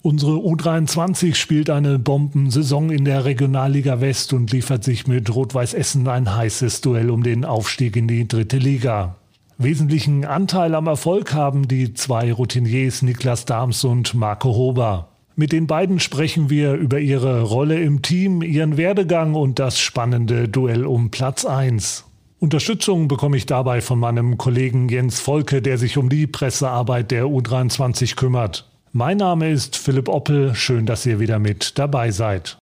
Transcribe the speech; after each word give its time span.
Unsere 0.00 0.32
U23 0.32 1.34
spielt 1.34 1.70
eine 1.70 1.98
Bombensaison 1.98 2.90
in 2.90 3.04
der 3.04 3.24
Regionalliga 3.24 4.00
West 4.00 4.32
und 4.32 4.52
liefert 4.52 4.84
sich 4.84 5.08
mit 5.08 5.34
Rot-Weiß 5.34 5.74
Essen 5.74 6.06
ein 6.06 6.36
heißes 6.36 6.82
Duell 6.82 7.10
um 7.10 7.24
den 7.24 7.44
Aufstieg 7.44 7.96
in 7.96 8.06
die 8.06 8.28
dritte 8.28 8.58
Liga. 8.58 9.16
Wesentlichen 9.58 10.24
Anteil 10.24 10.76
am 10.76 10.86
Erfolg 10.86 11.34
haben 11.34 11.66
die 11.66 11.94
zwei 11.94 12.32
Routiniers 12.32 13.02
Niklas 13.02 13.44
Dahms 13.44 13.82
und 13.82 14.14
Marco 14.14 14.54
Hober. 14.54 15.08
Mit 15.34 15.50
den 15.50 15.66
beiden 15.66 15.98
sprechen 15.98 16.48
wir 16.48 16.74
über 16.74 17.00
ihre 17.00 17.42
Rolle 17.42 17.80
im 17.80 18.00
Team, 18.00 18.40
ihren 18.42 18.76
Werdegang 18.76 19.34
und 19.34 19.58
das 19.58 19.80
spannende 19.80 20.48
Duell 20.48 20.86
um 20.86 21.10
Platz 21.10 21.44
1. 21.44 22.04
Unterstützung 22.38 23.08
bekomme 23.08 23.36
ich 23.36 23.46
dabei 23.46 23.80
von 23.80 23.98
meinem 23.98 24.38
Kollegen 24.38 24.88
Jens 24.88 25.18
Volke, 25.18 25.60
der 25.60 25.76
sich 25.76 25.98
um 25.98 26.08
die 26.08 26.28
Pressearbeit 26.28 27.10
der 27.10 27.24
U23 27.24 28.14
kümmert. 28.14 28.68
Mein 28.92 29.18
Name 29.18 29.50
ist 29.50 29.76
Philipp 29.76 30.08
Oppel. 30.08 30.54
Schön, 30.54 30.86
dass 30.86 31.04
ihr 31.04 31.20
wieder 31.20 31.38
mit 31.38 31.78
dabei 31.78 32.10
seid. 32.10 32.56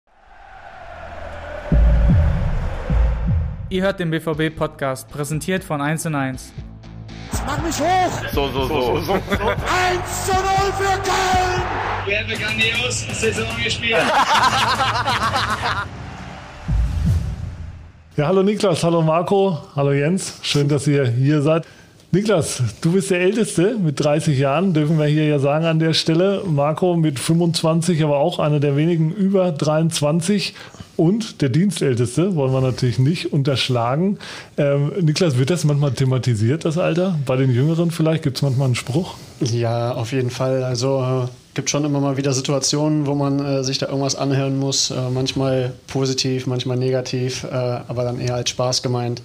Ihr 3.68 3.82
hört 3.82 4.00
den 4.00 4.10
BVB-Podcast, 4.10 5.10
präsentiert 5.10 5.62
von 5.62 5.82
1 5.82 6.06
und 6.06 6.14
1. 6.14 6.54
Mach 7.46 7.62
mich 7.62 7.78
hoch! 7.78 8.10
So, 8.32 8.48
so, 8.48 8.66
so. 8.66 9.00
so, 9.00 9.12
1 9.12 9.20
zu 10.24 10.32
0 10.32 10.40
für 10.78 10.96
Köln! 11.02 11.62
Wir 12.06 12.18
haben 12.18 12.26
eine 12.26 12.36
grandios 12.36 13.06
Saison 13.20 13.46
gespielt. 13.62 13.98
ja, 18.16 18.26
hallo 18.26 18.42
Niklas, 18.42 18.82
hallo 18.82 19.02
Marco, 19.02 19.58
hallo 19.76 19.92
Jens. 19.92 20.38
Schön, 20.40 20.68
dass 20.68 20.86
ihr 20.86 21.06
hier 21.06 21.42
seid. 21.42 21.66
Niklas, 22.14 22.62
du 22.80 22.92
bist 22.92 23.10
der 23.10 23.18
Älteste 23.18 23.76
mit 23.76 23.98
30 23.98 24.38
Jahren, 24.38 24.72
dürfen 24.72 25.00
wir 25.00 25.06
hier 25.06 25.26
ja 25.26 25.40
sagen 25.40 25.64
an 25.64 25.80
der 25.80 25.94
Stelle. 25.94 26.44
Marco 26.46 26.94
mit 26.94 27.18
25, 27.18 28.04
aber 28.04 28.18
auch 28.18 28.38
einer 28.38 28.60
der 28.60 28.76
wenigen 28.76 29.10
über 29.10 29.50
23 29.50 30.54
und 30.96 31.42
der 31.42 31.48
Dienstälteste, 31.48 32.36
wollen 32.36 32.52
wir 32.52 32.60
natürlich 32.60 33.00
nicht 33.00 33.32
unterschlagen. 33.32 34.18
Ähm, 34.56 34.92
Niklas, 35.00 35.38
wird 35.38 35.50
das 35.50 35.64
manchmal 35.64 35.90
thematisiert, 35.90 36.64
das 36.64 36.78
Alter? 36.78 37.18
Bei 37.26 37.34
den 37.34 37.50
Jüngeren 37.52 37.90
vielleicht? 37.90 38.22
Gibt 38.22 38.36
es 38.36 38.42
manchmal 38.42 38.66
einen 38.66 38.76
Spruch? 38.76 39.16
Ja, 39.40 39.90
auf 39.90 40.12
jeden 40.12 40.30
Fall. 40.30 40.62
Also 40.62 41.26
äh, 41.26 41.28
gibt 41.54 41.68
schon 41.68 41.84
immer 41.84 41.98
mal 41.98 42.16
wieder 42.16 42.32
Situationen, 42.32 43.08
wo 43.08 43.16
man 43.16 43.44
äh, 43.44 43.64
sich 43.64 43.78
da 43.78 43.86
irgendwas 43.86 44.14
anhören 44.14 44.56
muss. 44.56 44.92
Äh, 44.92 45.10
manchmal 45.12 45.72
positiv, 45.88 46.46
manchmal 46.46 46.76
negativ, 46.76 47.42
äh, 47.42 47.48
aber 47.48 48.04
dann 48.04 48.20
eher 48.20 48.36
als 48.36 48.50
Spaß 48.50 48.84
gemeint. 48.84 49.20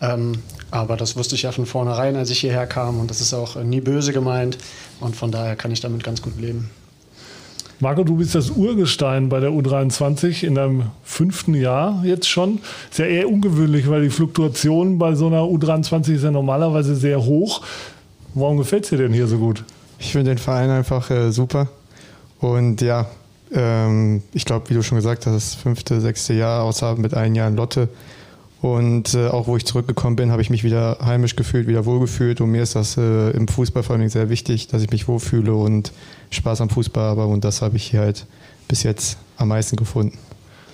Ähm, 0.00 0.38
aber 0.72 0.96
das 0.96 1.16
wusste 1.16 1.34
ich 1.34 1.42
ja 1.42 1.52
von 1.52 1.66
vornherein, 1.66 2.16
als 2.16 2.30
ich 2.30 2.40
hierher 2.40 2.66
kam. 2.66 2.98
Und 2.98 3.10
das 3.10 3.20
ist 3.20 3.34
auch 3.34 3.56
nie 3.62 3.82
böse 3.82 4.14
gemeint. 4.14 4.56
Und 5.00 5.14
von 5.14 5.30
daher 5.30 5.54
kann 5.54 5.70
ich 5.70 5.80
damit 5.80 6.02
ganz 6.02 6.22
gut 6.22 6.40
leben. 6.40 6.70
Marco, 7.78 8.04
du 8.04 8.16
bist 8.16 8.34
das 8.34 8.50
Urgestein 8.50 9.28
bei 9.28 9.38
der 9.38 9.50
U23 9.50 10.46
in 10.46 10.54
deinem 10.54 10.84
fünften 11.02 11.52
Jahr 11.52 12.02
jetzt 12.04 12.26
schon. 12.26 12.60
Ist 12.90 12.98
ja 12.98 13.04
eher 13.04 13.28
ungewöhnlich, 13.28 13.90
weil 13.90 14.02
die 14.02 14.08
Fluktuation 14.08 14.98
bei 14.98 15.14
so 15.14 15.26
einer 15.26 15.42
U23 15.42 16.14
ist 16.14 16.24
ja 16.24 16.30
normalerweise 16.30 16.96
sehr 16.96 17.22
hoch. 17.22 17.62
Warum 18.32 18.56
gefällt 18.56 18.84
es 18.84 18.90
dir 18.90 18.98
denn 18.98 19.12
hier 19.12 19.26
so 19.26 19.36
gut? 19.36 19.64
Ich 19.98 20.12
finde 20.12 20.30
den 20.30 20.38
Verein 20.38 20.70
einfach 20.70 21.10
äh, 21.10 21.32
super. 21.32 21.68
Und 22.40 22.80
ja, 22.80 23.06
ähm, 23.52 24.22
ich 24.32 24.46
glaube, 24.46 24.70
wie 24.70 24.74
du 24.74 24.82
schon 24.82 24.96
gesagt 24.96 25.26
hast, 25.26 25.34
das 25.34 25.54
fünfte, 25.54 26.00
sechste 26.00 26.32
Jahr, 26.32 26.62
außer 26.62 26.96
mit 26.96 27.12
einem 27.12 27.34
Jahr 27.34 27.48
in 27.48 27.56
Lotte, 27.56 27.90
und 28.62 29.14
äh, 29.14 29.26
auch 29.26 29.48
wo 29.48 29.56
ich 29.56 29.66
zurückgekommen 29.66 30.14
bin, 30.14 30.30
habe 30.30 30.40
ich 30.40 30.48
mich 30.48 30.62
wieder 30.62 30.98
heimisch 31.04 31.34
gefühlt, 31.34 31.66
wieder 31.66 31.84
wohlgefühlt. 31.84 32.40
Und 32.40 32.52
mir 32.52 32.62
ist 32.62 32.76
das 32.76 32.96
äh, 32.96 33.30
im 33.30 33.48
Fußball 33.48 33.82
vor 33.82 33.96
allem 33.96 34.08
sehr 34.08 34.30
wichtig, 34.30 34.68
dass 34.68 34.82
ich 34.82 34.90
mich 34.90 35.08
wohlfühle 35.08 35.52
und 35.52 35.92
Spaß 36.30 36.60
am 36.60 36.70
Fußball 36.70 37.02
habe. 37.02 37.26
Und 37.26 37.44
das 37.44 37.60
habe 37.60 37.76
ich 37.76 37.90
hier 37.90 38.00
halt 38.00 38.24
bis 38.68 38.84
jetzt 38.84 39.18
am 39.36 39.48
meisten 39.48 39.74
gefunden. 39.74 40.16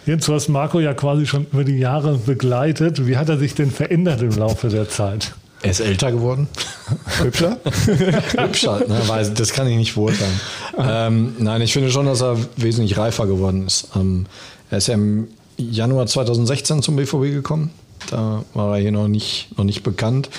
Jens, 0.05 0.27
du 0.27 0.34
hast 0.34 0.48
Marco 0.48 0.80
ja 0.80 0.92
quasi 0.92 1.25
schon 1.25 1.47
über 1.50 1.64
die 1.64 1.78
Jahre 1.78 2.19
begleitet. 2.19 3.06
Wie 3.06 3.17
hat 3.17 3.30
er 3.30 3.39
sich 3.39 3.55
denn 3.55 3.70
verändert 3.70 4.20
im 4.20 4.36
Laufe 4.36 4.68
der 4.68 4.91
Zeit? 4.91 5.35
Er 5.62 5.70
ist 5.70 5.80
älter 5.80 6.12
geworden. 6.12 6.46
Hübscher? 7.23 7.57
Hübscher, 8.36 8.80
ne? 8.86 9.01
Weil 9.07 9.30
das 9.30 9.55
kann 9.55 9.67
ich 9.67 9.77
nicht 9.77 9.95
beurteilen. 9.95 10.41
Ähm, 10.79 11.36
nein, 11.39 11.62
ich 11.62 11.73
finde 11.73 11.91
schon, 11.91 12.05
dass 12.05 12.20
er 12.20 12.36
wesentlich 12.57 12.98
reifer 12.98 13.27
geworden 13.27 13.67
ist. 13.67 13.89
Ähm, 13.96 14.27
er 14.70 14.77
ist 14.77 14.89
ja 14.89 14.95
im 14.95 15.29
Januar 15.58 16.07
2016 16.07 16.83
zum 16.83 16.96
BVB 16.96 17.33
gekommen. 17.33 17.70
Da 18.11 18.45
war 18.55 18.77
er 18.77 18.80
hier 18.80 18.92
noch 18.92 19.08
nicht, 19.08 19.57
noch 19.57 19.64
nicht 19.64 19.83
bekannt. 19.83 20.30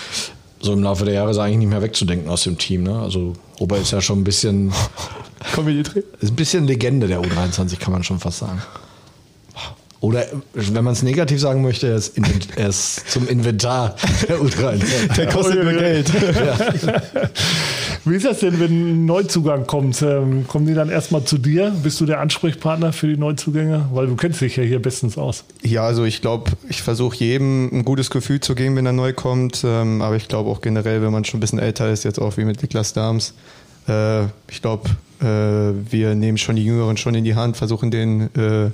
So 0.62 0.74
im 0.74 0.84
Laufe 0.84 1.06
der 1.06 1.14
Jahre 1.14 1.32
ist 1.32 1.38
er 1.38 1.44
eigentlich 1.44 1.60
nicht 1.60 1.70
mehr 1.70 1.82
wegzudenken 1.82 2.30
aus 2.30 2.44
dem 2.44 2.58
Team. 2.58 2.84
Ne? 2.84 3.00
Also 3.00 3.34
Robert 3.60 3.82
ist 3.82 3.92
ja 3.92 4.02
schon 4.02 4.20
ein 4.20 4.24
bisschen, 4.24 4.70
ist 6.20 6.32
ein 6.32 6.36
bisschen 6.36 6.68
Legende 6.68 7.08
der 7.08 7.22
U23, 7.22 7.78
kann 7.78 7.94
man 7.94 8.04
schon 8.04 8.20
fast 8.20 8.40
sagen. 8.40 8.62
Oder 10.02 10.26
wenn 10.54 10.84
man 10.84 10.94
es 10.94 11.04
negativ 11.04 11.42
sagen 11.42 11.62
möchte, 11.62 11.88
er 11.88 11.96
ist, 11.98 12.14
er 12.56 12.70
ist 12.70 13.10
zum 13.10 13.28
Inventar 13.28 13.96
der 14.28 14.38
U23. 14.40 15.14
Der 15.16 15.28
kostet 15.28 15.62
nur 15.62 15.74
Geld. 15.80 16.10
Ja. 16.14 16.92
Wie 18.06 18.16
ist 18.16 18.26
das 18.26 18.40
denn, 18.40 18.60
wenn 18.60 18.72
ein 18.72 19.06
Neuzugang 19.06 19.68
kommt? 19.68 20.02
Ähm, 20.02 20.48
kommen 20.48 20.66
die 20.68 20.74
dann 20.74 20.90
erstmal 20.90 21.24
zu 21.24 21.38
dir? 21.38 21.74
Bist 21.84 22.00
du 22.02 22.06
der 22.06 22.20
Ansprechpartner 22.20 22.94
für 22.94 23.08
die 23.08 23.18
Neuzugänge? 23.18 23.86
Weil 23.94 24.08
du 24.08 24.16
kennst 24.16 24.42
dich 24.42 24.56
ja 24.56 24.64
hier 24.64 24.82
bestens 24.82 25.18
aus. 25.18 25.44
Ja, 25.64 25.84
also 25.84 26.06
ich 26.06 26.22
glaube, 26.22 26.52
ich 26.70 26.82
versuche 26.82 27.18
jedem 27.18 27.70
ein 27.72 27.86
gutes 27.86 28.10
Gefühl 28.10 28.40
zu 28.40 28.56
geben, 28.56 28.76
wenn 28.76 28.86
er 28.86 28.94
neu 28.94 29.14
kommt. 29.14 29.64
Ähm, 29.66 30.02
aber 30.02 30.16
ich 30.16 30.28
glaube 30.28 30.50
auch 30.50 30.62
generell, 30.62 31.02
wenn 31.02 31.12
man 31.12 31.26
schon 31.26 31.38
ein 31.38 31.42
bisschen 31.42 31.60
älter 31.60 31.92
ist, 31.92 32.04
jetzt 32.04 32.20
auch 32.20 32.38
wie 32.38 32.46
mit 32.46 32.62
Niklas 32.62 32.94
Dahms, 32.94 33.34
äh, 33.88 34.24
ich 34.50 34.62
glaube, 34.62 34.90
äh, 35.22 35.92
wir 35.92 36.16
nehmen 36.16 36.38
schon 36.38 36.56
die 36.56 36.66
Jüngeren 36.66 36.98
schon 36.98 37.16
in 37.16 37.24
die 37.24 37.36
Hand, 37.36 37.58
versuchen 37.58 37.92
denen 37.92 38.30
äh, 38.36 38.72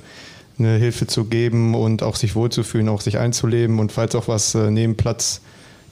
eine 0.57 0.77
Hilfe 0.77 1.07
zu 1.07 1.25
geben 1.25 1.75
und 1.75 2.03
auch 2.03 2.15
sich 2.15 2.35
wohlzufühlen, 2.35 2.89
auch 2.89 3.01
sich 3.01 3.17
einzuleben 3.17 3.79
und 3.79 3.91
falls 3.91 4.15
auch 4.15 4.27
was 4.27 4.55
äh, 4.55 4.71
neben 4.71 4.95
Platz 4.95 5.41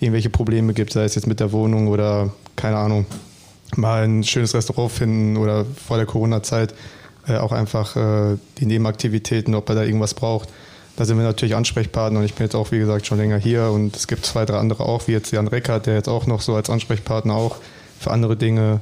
irgendwelche 0.03 0.29
Probleme 0.29 0.73
gibt, 0.73 0.93
sei 0.93 1.03
es 1.03 1.15
jetzt 1.15 1.27
mit 1.27 1.39
der 1.39 1.51
Wohnung 1.51 1.87
oder 1.87 2.31
keine 2.55 2.77
Ahnung, 2.77 3.05
mal 3.75 4.03
ein 4.03 4.23
schönes 4.23 4.53
Restaurant 4.53 4.91
finden 4.91 5.37
oder 5.37 5.65
vor 5.65 5.97
der 5.97 6.05
Corona-Zeit 6.05 6.73
äh, 7.27 7.37
auch 7.37 7.51
einfach 7.51 7.95
äh, 7.95 8.37
die 8.57 8.65
Nebenaktivitäten, 8.65 9.55
ob 9.55 9.69
er 9.69 9.75
da 9.75 9.83
irgendwas 9.83 10.13
braucht. 10.13 10.49
Da 10.95 11.05
sind 11.05 11.17
wir 11.17 11.23
natürlich 11.23 11.55
Ansprechpartner 11.55 12.19
und 12.19 12.25
ich 12.25 12.35
bin 12.35 12.45
jetzt 12.45 12.55
auch, 12.55 12.71
wie 12.71 12.77
gesagt, 12.77 13.07
schon 13.07 13.17
länger 13.17 13.37
hier 13.37 13.71
und 13.71 13.95
es 13.95 14.07
gibt 14.07 14.25
zwei, 14.25 14.45
drei 14.45 14.57
andere 14.57 14.83
auch, 14.83 15.07
wie 15.07 15.13
jetzt 15.13 15.31
Jan 15.31 15.47
Reckert, 15.47 15.87
der 15.87 15.95
jetzt 15.95 16.09
auch 16.09 16.27
noch 16.27 16.41
so 16.41 16.55
als 16.55 16.69
Ansprechpartner 16.69 17.33
auch 17.33 17.55
für 17.99 18.11
andere 18.11 18.35
Dinge 18.35 18.81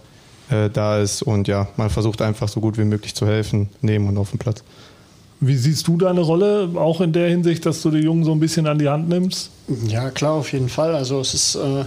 äh, 0.49 0.69
da 0.69 0.99
ist 0.99 1.21
und 1.21 1.47
ja, 1.47 1.67
man 1.77 1.89
versucht 1.89 2.21
einfach 2.21 2.49
so 2.49 2.59
gut 2.59 2.77
wie 2.77 2.83
möglich 2.83 3.15
zu 3.15 3.27
helfen, 3.27 3.69
neben 3.81 4.07
und 4.09 4.17
auf 4.17 4.31
dem 4.31 4.39
Platz. 4.39 4.63
Wie 5.43 5.55
siehst 5.55 5.87
du 5.87 5.97
deine 5.97 6.21
Rolle 6.21 6.69
auch 6.75 7.01
in 7.01 7.13
der 7.13 7.27
Hinsicht, 7.27 7.65
dass 7.65 7.81
du 7.81 7.89
die 7.89 7.97
Jungen 7.97 8.23
so 8.23 8.31
ein 8.31 8.39
bisschen 8.39 8.67
an 8.67 8.77
die 8.77 8.87
Hand 8.87 9.09
nimmst? 9.09 9.49
Ja, 9.87 10.11
klar, 10.11 10.33
auf 10.33 10.53
jeden 10.53 10.69
Fall. 10.69 10.93
Also 10.93 11.19
es 11.19 11.33
ist 11.33 11.55
äh, 11.55 11.83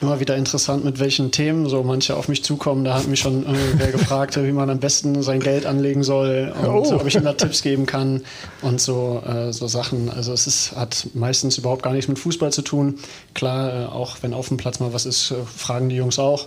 immer 0.00 0.20
wieder 0.20 0.36
interessant, 0.36 0.84
mit 0.84 1.00
welchen 1.00 1.30
Themen 1.30 1.68
so 1.68 1.82
manche 1.82 2.16
auf 2.16 2.28
mich 2.28 2.44
zukommen. 2.44 2.84
Da 2.84 2.94
hat 2.94 3.08
mich 3.08 3.20
schon 3.20 3.44
äh, 3.44 3.56
wer 3.74 3.92
gefragt, 3.92 4.36
wie 4.36 4.52
man 4.52 4.70
am 4.70 4.78
besten 4.78 5.22
sein 5.22 5.40
Geld 5.40 5.66
anlegen 5.66 6.02
soll 6.02 6.52
und 6.60 6.68
oh. 6.68 6.94
ob 6.94 7.06
ich 7.06 7.14
ihm 7.14 7.24
da 7.24 7.32
Tipps 7.32 7.62
geben 7.62 7.86
kann 7.86 8.22
und 8.62 8.80
so, 8.80 9.22
äh, 9.26 9.52
so 9.52 9.66
Sachen. 9.66 10.08
Also 10.10 10.32
es 10.32 10.46
ist, 10.46 10.76
hat 10.76 11.08
meistens 11.14 11.58
überhaupt 11.58 11.82
gar 11.82 11.92
nichts 11.92 12.08
mit 12.08 12.18
Fußball 12.18 12.52
zu 12.52 12.62
tun. 12.62 12.98
Klar, 13.34 13.72
äh, 13.72 13.86
auch 13.86 14.18
wenn 14.22 14.34
auf 14.34 14.48
dem 14.48 14.56
Platz 14.56 14.80
mal 14.80 14.92
was 14.92 15.06
ist, 15.06 15.30
äh, 15.30 15.34
fragen 15.44 15.88
die 15.88 15.96
Jungs 15.96 16.18
auch. 16.18 16.46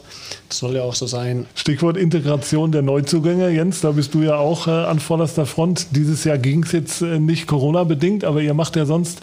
Das 0.49 0.59
soll 0.59 0.75
ja 0.75 0.83
auch 0.83 0.95
so 0.95 1.07
sein. 1.07 1.45
Stichwort 1.55 1.97
Integration 1.97 2.71
der 2.71 2.81
Neuzugänge. 2.81 3.49
Jens, 3.49 3.81
da 3.81 3.91
bist 3.91 4.13
du 4.13 4.21
ja 4.21 4.37
auch 4.37 4.67
äh, 4.67 4.71
an 4.71 4.99
vorderster 4.99 5.45
Front. 5.45 5.87
Dieses 5.91 6.23
Jahr 6.23 6.37
ging 6.37 6.63
es 6.63 6.71
jetzt 6.71 7.01
nicht 7.01 7.47
Corona-bedingt, 7.47 8.23
aber 8.23 8.41
ihr 8.41 8.53
macht 8.53 8.75
ja 8.75 8.85
sonst 8.85 9.19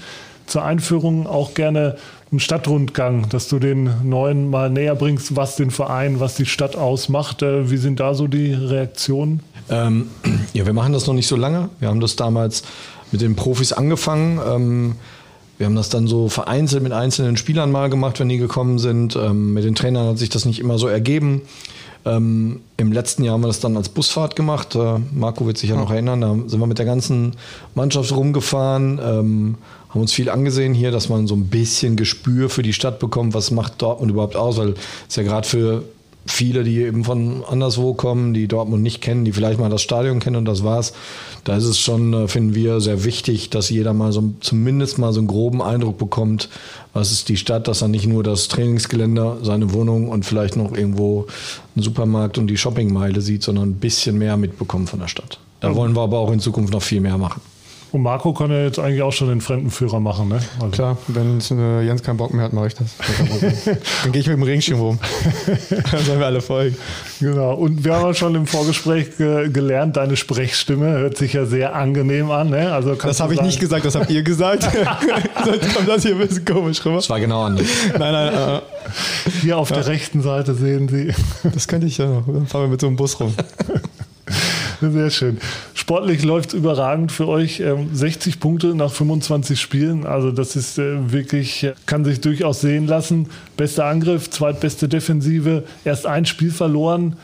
zur 0.48 0.64
Einführung 0.64 1.26
auch 1.26 1.54
gerne 1.54 1.96
einen 2.30 2.40
Stadtrundgang, 2.40 3.28
dass 3.30 3.48
du 3.48 3.58
den 3.58 3.90
Neuen 4.08 4.50
mal 4.50 4.70
näher 4.70 4.94
bringst, 4.94 5.36
was 5.36 5.56
den 5.56 5.70
Verein, 5.70 6.20
was 6.20 6.34
die 6.34 6.46
Stadt 6.46 6.76
ausmacht. 6.76 7.42
Äh, 7.42 7.70
wie 7.70 7.78
sind 7.78 8.00
da 8.00 8.14
so 8.14 8.26
die 8.26 8.52
Reaktionen? 8.52 9.40
Ähm, 9.70 10.10
ja, 10.52 10.66
wir 10.66 10.72
machen 10.72 10.92
das 10.92 11.06
noch 11.06 11.14
nicht 11.14 11.28
so 11.28 11.36
lange. 11.36 11.70
Wir 11.80 11.88
haben 11.88 12.00
das 12.00 12.16
damals 12.16 12.62
mit 13.12 13.20
den 13.20 13.34
Profis 13.36 13.72
angefangen. 13.72 14.40
Ähm, 14.46 14.94
wir 15.56 15.66
haben 15.66 15.74
das 15.74 15.88
dann 15.88 16.06
so 16.06 16.28
vereinzelt 16.28 16.82
mit 16.82 16.92
einzelnen 16.92 17.36
Spielern 17.36 17.72
mal 17.72 17.90
gemacht, 17.90 18.20
wenn 18.20 18.28
die 18.28 18.38
gekommen 18.38 18.78
sind. 18.78 19.16
Ähm, 19.16 19.54
mit 19.54 19.64
den 19.64 19.74
Trainern 19.74 20.08
hat 20.08 20.18
sich 20.18 20.28
das 20.28 20.44
nicht 20.44 20.60
immer 20.60 20.78
so 20.78 20.86
ergeben. 20.86 21.42
Ähm, 22.08 22.60
Im 22.78 22.92
letzten 22.92 23.24
Jahr 23.24 23.34
haben 23.34 23.42
wir 23.42 23.48
das 23.48 23.60
dann 23.60 23.76
als 23.76 23.88
Busfahrt 23.88 24.34
gemacht. 24.34 24.74
Äh, 24.74 24.98
Marco 25.12 25.46
wird 25.46 25.58
sich 25.58 25.70
ja 25.70 25.76
noch 25.76 25.90
erinnern. 25.90 26.20
Da 26.20 26.34
sind 26.46 26.58
wir 26.58 26.66
mit 26.66 26.78
der 26.78 26.86
ganzen 26.86 27.36
Mannschaft 27.74 28.12
rumgefahren, 28.12 28.98
ähm, 29.02 29.54
haben 29.90 30.00
uns 30.00 30.12
viel 30.12 30.30
angesehen 30.30 30.74
hier, 30.74 30.90
dass 30.90 31.08
man 31.08 31.26
so 31.26 31.34
ein 31.34 31.48
bisschen 31.48 31.96
Gespür 31.96 32.48
für 32.48 32.62
die 32.62 32.72
Stadt 32.72 32.98
bekommt. 32.98 33.34
Was 33.34 33.50
macht 33.50 33.80
Dortmund 33.82 34.10
überhaupt 34.10 34.36
aus? 34.36 34.58
Weil 34.58 34.74
es 35.08 35.16
ja 35.16 35.22
gerade 35.22 35.46
für 35.46 35.84
viele, 36.30 36.64
die 36.64 36.78
eben 36.78 37.04
von 37.04 37.44
anderswo 37.44 37.94
kommen, 37.94 38.34
die 38.34 38.48
Dortmund 38.48 38.82
nicht 38.82 39.00
kennen, 39.00 39.24
die 39.24 39.32
vielleicht 39.32 39.58
mal 39.58 39.70
das 39.70 39.82
Stadion 39.82 40.20
kennen 40.20 40.36
und 40.36 40.44
das 40.44 40.64
war's. 40.64 40.92
Da 41.44 41.56
ist 41.56 41.64
es 41.64 41.78
schon, 41.78 42.12
äh, 42.12 42.28
finden 42.28 42.54
wir, 42.54 42.80
sehr 42.80 43.04
wichtig, 43.04 43.50
dass 43.50 43.70
jeder 43.70 43.92
mal 43.92 44.12
so 44.12 44.32
zumindest 44.40 44.98
mal 44.98 45.12
so 45.12 45.20
einen 45.20 45.28
groben 45.28 45.62
Eindruck 45.62 45.98
bekommt, 45.98 46.48
was 46.92 47.12
ist 47.12 47.28
die 47.28 47.36
Stadt, 47.36 47.68
dass 47.68 47.82
er 47.82 47.88
nicht 47.88 48.06
nur 48.06 48.22
das 48.22 48.48
Trainingsgelände, 48.48 49.38
seine 49.42 49.72
Wohnung 49.72 50.08
und 50.08 50.24
vielleicht 50.24 50.56
noch 50.56 50.72
irgendwo 50.72 51.26
einen 51.74 51.82
Supermarkt 51.82 52.38
und 52.38 52.48
die 52.48 52.56
Shoppingmeile 52.56 53.20
sieht, 53.20 53.42
sondern 53.42 53.70
ein 53.70 53.74
bisschen 53.74 54.18
mehr 54.18 54.36
mitbekommt 54.36 54.90
von 54.90 55.00
der 55.00 55.08
Stadt. 55.08 55.38
Da 55.60 55.74
wollen 55.74 55.96
wir 55.96 56.02
aber 56.02 56.18
auch 56.18 56.30
in 56.30 56.40
Zukunft 56.40 56.72
noch 56.72 56.82
viel 56.82 57.00
mehr 57.00 57.18
machen. 57.18 57.40
Und 57.90 58.02
Marco 58.02 58.34
kann 58.34 58.50
ja 58.50 58.64
jetzt 58.64 58.78
eigentlich 58.78 59.00
auch 59.02 59.12
schon 59.12 59.28
den 59.28 59.40
Fremdenführer 59.40 59.98
machen, 59.98 60.28
ne? 60.28 60.40
Also. 60.60 60.70
Klar, 60.70 60.98
wenn 61.08 61.40
äh, 61.50 61.82
Jens 61.82 62.02
keinen 62.02 62.18
Bock 62.18 62.34
mehr 62.34 62.44
hat, 62.44 62.52
mache 62.52 62.66
ich 62.66 62.74
das. 62.74 62.96
Dann 64.02 64.12
gehe 64.12 64.20
ich 64.20 64.26
mit 64.26 64.36
dem 64.36 64.42
Regenschirm 64.42 64.80
rum. 64.80 64.98
Dann 65.90 66.04
sollen 66.04 66.18
wir 66.18 66.26
alle 66.26 66.42
folgen. 66.42 66.76
Genau. 67.20 67.54
Und 67.54 67.84
wir 67.84 67.94
haben 67.94 68.04
ja 68.06 68.14
schon 68.14 68.34
im 68.34 68.46
Vorgespräch 68.46 69.16
ge 69.16 69.48
gelernt, 69.48 69.96
deine 69.96 70.16
Sprechstimme 70.16 70.98
hört 70.98 71.16
sich 71.16 71.32
ja 71.32 71.46
sehr 71.46 71.74
angenehm 71.74 72.30
an. 72.30 72.50
Ne? 72.50 72.72
Also 72.72 72.94
das 72.94 73.20
habe 73.20 73.34
ich 73.34 73.40
nicht 73.40 73.58
gesagt, 73.60 73.86
das 73.86 73.94
habt 73.94 74.10
ihr 74.10 74.22
gesagt. 74.22 74.64
Sonst 75.44 75.74
kommt 75.74 75.88
das 75.88 76.02
hier 76.02 76.12
ein 76.12 76.18
bisschen 76.18 76.44
komisch 76.44 76.84
rüber. 76.84 76.96
Das 76.96 77.08
war 77.08 77.20
genau 77.20 77.44
anders. 77.44 77.66
Nein, 77.98 78.12
nein. 78.12 78.34
Äh, 78.34 78.60
hier 79.40 79.56
auf 79.56 79.70
ja. 79.70 79.76
der 79.76 79.86
rechten 79.86 80.20
Seite 80.20 80.54
sehen 80.54 80.88
Sie. 80.88 81.12
Das 81.42 81.68
könnte 81.68 81.86
ich 81.86 81.98
ja 81.98 82.06
noch. 82.06 82.24
Dann 82.26 82.46
fahren 82.46 82.64
wir 82.64 82.68
mit 82.68 82.80
so 82.80 82.86
einem 82.86 82.96
Bus 82.96 83.18
rum. 83.18 83.34
Sehr 84.80 85.10
schön. 85.10 85.38
Sportlich 85.88 86.22
läuft 86.22 86.50
es 86.50 86.54
überragend 86.54 87.12
für 87.12 87.26
euch. 87.28 87.62
60 87.94 88.34
ähm, 88.34 88.40
Punkte 88.40 88.74
nach 88.74 88.92
25 88.92 89.58
Spielen. 89.58 90.04
Also 90.04 90.32
das 90.32 90.54
ist 90.54 90.78
äh, 90.78 91.12
wirklich, 91.12 91.64
äh, 91.64 91.72
kann 91.86 92.04
sich 92.04 92.20
durchaus 92.20 92.60
sehen 92.60 92.86
lassen. 92.86 93.30
Bester 93.56 93.86
Angriff, 93.86 94.28
zweitbeste 94.28 94.86
Defensive, 94.86 95.64
erst 95.86 96.04
ein 96.04 96.26
Spiel 96.26 96.50
verloren. 96.50 97.16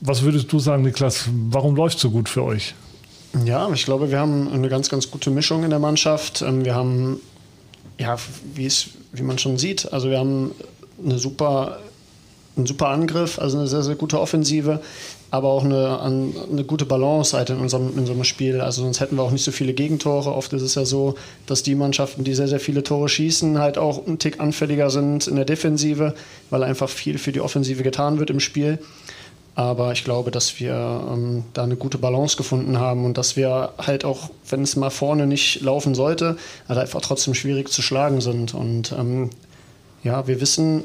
Was 0.00 0.22
würdest 0.22 0.50
du 0.50 0.58
sagen, 0.58 0.84
Niklas? 0.84 1.28
Warum 1.50 1.76
läuft 1.76 1.96
es 1.96 2.00
so 2.00 2.10
gut 2.10 2.30
für 2.30 2.44
euch? 2.44 2.74
Ja, 3.44 3.70
ich 3.74 3.84
glaube, 3.84 4.10
wir 4.10 4.18
haben 4.18 4.50
eine 4.54 4.70
ganz, 4.70 4.88
ganz 4.88 5.10
gute 5.10 5.28
Mischung 5.30 5.62
in 5.62 5.68
der 5.68 5.78
Mannschaft. 5.78 6.40
Ähm, 6.40 6.64
wir 6.64 6.74
haben, 6.74 7.20
ja, 7.98 8.16
wie 8.54 8.64
es, 8.64 8.88
wie 9.12 9.22
man 9.22 9.36
schon 9.36 9.58
sieht, 9.58 9.92
also 9.92 10.08
wir 10.08 10.18
haben 10.18 10.52
eine 11.04 11.18
super, 11.18 11.80
einen 12.56 12.64
super 12.64 12.88
Angriff, 12.88 13.38
also 13.38 13.58
eine 13.58 13.66
sehr, 13.66 13.82
sehr 13.82 13.96
gute 13.96 14.18
Offensive 14.18 14.80
aber 15.30 15.48
auch 15.48 15.64
eine, 15.64 16.00
eine 16.00 16.64
gute 16.64 16.86
Balance 16.86 17.36
halt 17.36 17.50
in 17.50 17.58
unserem, 17.58 17.92
in 17.92 17.98
unserem 18.00 18.24
Spiel. 18.24 18.60
Also 18.60 18.82
sonst 18.82 19.00
hätten 19.00 19.16
wir 19.16 19.22
auch 19.22 19.30
nicht 19.30 19.44
so 19.44 19.52
viele 19.52 19.74
Gegentore. 19.74 20.34
Oft 20.34 20.52
ist 20.54 20.62
es 20.62 20.74
ja 20.74 20.86
so, 20.86 21.16
dass 21.46 21.62
die 21.62 21.74
Mannschaften, 21.74 22.24
die 22.24 22.34
sehr, 22.34 22.48
sehr 22.48 22.60
viele 22.60 22.82
Tore 22.82 23.08
schießen, 23.08 23.58
halt 23.58 23.76
auch 23.76 24.06
ein 24.06 24.18
Tick 24.18 24.40
anfälliger 24.40 24.88
sind 24.88 25.26
in 25.26 25.36
der 25.36 25.44
Defensive, 25.44 26.14
weil 26.48 26.62
einfach 26.62 26.88
viel 26.88 27.18
für 27.18 27.32
die 27.32 27.42
Offensive 27.42 27.82
getan 27.82 28.18
wird 28.18 28.30
im 28.30 28.40
Spiel. 28.40 28.78
Aber 29.54 29.92
ich 29.92 30.04
glaube, 30.04 30.30
dass 30.30 30.60
wir 30.60 30.72
ähm, 31.12 31.44
da 31.52 31.64
eine 31.64 31.76
gute 31.76 31.98
Balance 31.98 32.36
gefunden 32.36 32.78
haben 32.78 33.04
und 33.04 33.18
dass 33.18 33.36
wir 33.36 33.72
halt 33.76 34.04
auch, 34.04 34.30
wenn 34.48 34.62
es 34.62 34.76
mal 34.76 34.90
vorne 34.90 35.26
nicht 35.26 35.60
laufen 35.60 35.94
sollte, 35.94 36.36
halt 36.68 36.78
einfach 36.78 37.00
trotzdem 37.00 37.34
schwierig 37.34 37.68
zu 37.68 37.82
schlagen 37.82 38.20
sind. 38.20 38.54
Und 38.54 38.92
ähm, 38.92 39.30
ja, 40.04 40.26
wir 40.26 40.40
wissen, 40.40 40.84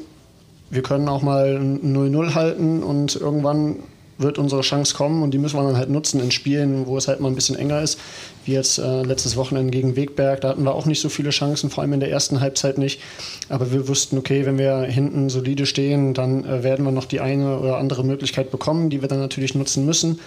wir 0.71 0.81
können 0.81 1.07
auch 1.07 1.21
mal 1.21 1.55
0-0 1.55 2.33
halten 2.33 2.81
und 2.81 3.15
irgendwann 3.15 3.75
wird 4.18 4.38
unsere 4.38 4.62
Chance 4.62 4.95
kommen 4.95 5.24
und 5.24 5.31
die 5.31 5.38
müssen 5.38 5.57
wir 5.57 5.63
dann 5.63 5.77
halt 5.77 5.89
nutzen 5.89 6.19
in 6.19 6.31
Spielen, 6.31 6.86
wo 6.86 6.98
es 6.98 7.07
halt 7.07 7.19
mal 7.19 7.30
ein 7.30 7.36
bisschen 7.36 7.56
enger 7.56 7.81
ist, 7.81 8.00
wie 8.45 8.54
jetzt 8.54 8.77
äh, 8.77 9.04
letztes 9.04 9.36
Wochenende 9.36 9.71
gegen 9.71 9.95
Wegberg. 9.95 10.42
Da 10.42 10.50
hatten 10.50 10.63
wir 10.63 10.75
auch 10.75 10.86
nicht 10.86 11.01
so 11.01 11.10
viele 11.10 11.31
Chancen, 11.31 11.69
vor 11.69 11.81
allem 11.81 11.94
in 11.94 12.00
der 12.00 12.12
ersten 12.12 12.39
Halbzeit 12.39 12.77
nicht. 12.77 13.01
Aber 13.50 13.71
wir 13.71 13.88
wussten, 13.88 14.18
okay, 14.18 14.45
wenn 14.45 14.57
wir 14.57 14.81
hinten 14.81 15.30
solide 15.30 15.65
stehen, 15.65 16.13
dann 16.13 16.45
äh, 16.45 16.63
werden 16.63 16.86
wir 16.86 16.92
noch 16.92 17.06
die 17.06 17.19
eine 17.19 17.60
oder 17.60 17.77
andere 17.77 18.04
Möglichkeit 18.04 18.51
bekommen, 18.51 18.89
die 18.89 19.01
wir 19.01 19.07
dann 19.07 19.19
natürlich 19.19 19.56
nutzen 19.56 19.86
müssen. 19.86 20.19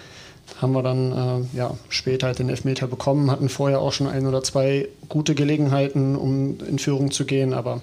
Haben 0.61 0.73
wir 0.73 0.83
dann 0.83 1.13
äh, 1.13 1.57
ja, 1.57 1.75
später 1.89 2.29
halt 2.29 2.39
den 2.39 2.49
Elfmeter 2.49 2.87
bekommen, 2.87 3.31
hatten 3.31 3.49
vorher 3.49 3.81
auch 3.81 3.93
schon 3.93 4.07
ein 4.07 4.27
oder 4.27 4.43
zwei 4.43 4.89
gute 5.09 5.35
Gelegenheiten, 5.35 6.17
um 6.17 6.59
in 6.67 6.79
Führung 6.79 7.11
zu 7.11 7.25
gehen, 7.25 7.53
aber 7.53 7.81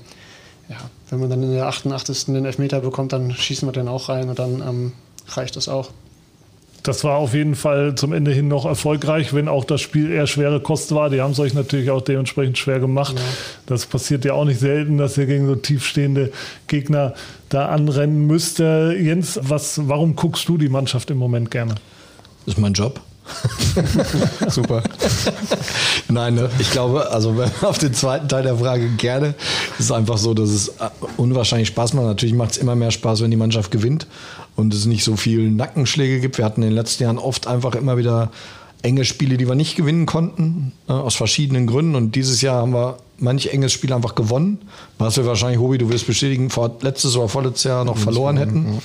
ja, 0.70 0.78
wenn 1.10 1.20
man 1.20 1.30
dann 1.30 1.44
in 1.44 1.52
der 1.52 1.68
88. 1.68 2.26
den 2.28 2.46
Elfmeter 2.46 2.80
bekommt, 2.80 3.12
dann 3.12 3.32
schießen 3.32 3.68
wir 3.68 3.74
den 3.74 3.90
auch 3.90 4.08
rein 4.08 4.30
und 4.30 4.40
dann 4.40 4.62
ähm, 4.62 4.92
reicht 5.28 5.56
das 5.56 5.70
auch. 5.70 5.92
Das 6.84 7.06
war 7.06 7.16
auf 7.16 7.34
jeden 7.34 7.56
Fall 7.56 7.96
zum 7.96 8.12
Ende 8.12 8.32
hin 8.32 8.50
noch 8.50 8.66
erfolgreich, 8.66 9.34
wenn 9.34 9.48
auch 9.48 9.64
das 9.64 9.80
Spiel 9.80 10.12
eher 10.12 10.28
schwere 10.28 10.60
Kost 10.60 10.94
war. 10.94 11.10
Die 11.10 11.22
haben 11.22 11.32
es 11.32 11.40
euch 11.40 11.54
natürlich 11.54 11.90
auch 11.90 12.02
dementsprechend 12.02 12.58
schwer 12.58 12.82
gemacht. 12.82 13.16
Ja. 13.16 13.24
Das 13.68 13.86
passiert 13.86 14.26
ja 14.26 14.34
auch 14.34 14.44
nicht 14.44 14.60
selten, 14.60 14.98
dass 14.98 15.18
ihr 15.18 15.26
gegen 15.26 15.48
so 15.48 15.56
tiefstehende 15.56 16.34
Gegner 16.68 17.14
da 17.48 17.70
anrennen 17.70 18.28
müsst. 18.28 18.60
Jens, 18.60 19.40
was, 19.42 19.88
warum 19.88 20.18
guckst 20.18 20.50
du 20.50 20.58
die 20.58 20.68
Mannschaft 20.68 21.10
im 21.10 21.18
Moment 21.18 21.52
gerne? 21.52 21.76
Das 22.46 22.56
ist 22.56 22.60
mein 22.60 22.74
Job. 22.74 23.00
Super. 24.50 24.84
Nein, 26.10 26.36
ne? 26.36 26.50
ich 26.60 26.70
glaube, 26.72 27.10
also 27.10 27.34
auf 27.62 27.78
den 27.78 27.94
zweiten 27.94 28.28
Teil 28.28 28.44
der 28.44 28.58
Frage 28.58 28.90
gerne. 28.98 29.36
Es 29.80 29.86
ist 29.86 29.92
einfach 29.94 30.18
so, 30.18 30.34
dass 30.34 30.50
es 30.50 30.74
unwahrscheinlich 31.16 31.70
Spaß 31.70 31.94
macht. 31.94 32.08
Natürlich 32.08 32.36
macht 32.36 32.52
es 32.52 32.58
immer 32.58 32.76
mehr 32.76 32.92
Spaß, 32.92 33.22
wenn 33.22 33.32
die 33.32 33.38
Mannschaft 33.38 33.72
gewinnt 33.72 34.06
und 34.56 34.74
es 34.74 34.86
nicht 34.86 35.04
so 35.04 35.16
viele 35.16 35.50
Nackenschläge 35.50 36.20
gibt. 36.20 36.38
Wir 36.38 36.46
hatten 36.46 36.62
in 36.62 36.70
den 36.70 36.76
letzten 36.76 37.04
Jahren 37.04 37.18
oft 37.18 37.48
einfach 37.48 37.76
immer 37.76 37.98
wieder 37.98 38.32
enge 38.84 39.06
Spiele, 39.06 39.38
die 39.38 39.48
wir 39.48 39.56
nicht 39.56 39.76
gewinnen 39.76 40.06
konnten, 40.06 40.74
äh, 40.88 40.92
aus 40.92 41.16
verschiedenen 41.16 41.66
Gründen. 41.66 41.96
Und 41.96 42.16
dieses 42.16 42.42
Jahr 42.42 42.58
haben 42.62 42.74
wir 42.74 42.98
manch 43.18 43.48
enges 43.48 43.72
Spiel 43.72 43.94
einfach 43.94 44.14
gewonnen, 44.14 44.60
was 45.00 45.18
wir 45.18 45.26
wahrscheinlich, 45.26 45.60
Hobi, 45.60 45.78
du 45.78 45.90
wirst 45.90 46.06
bestätigen, 46.06 46.50
vor 46.50 46.78
letztes 46.82 47.16
oder 47.16 47.30
vorletztes 47.30 47.64
Jahr 47.64 47.86
noch 47.86 47.98
verloren 47.98 48.38
hätten. 48.38 48.80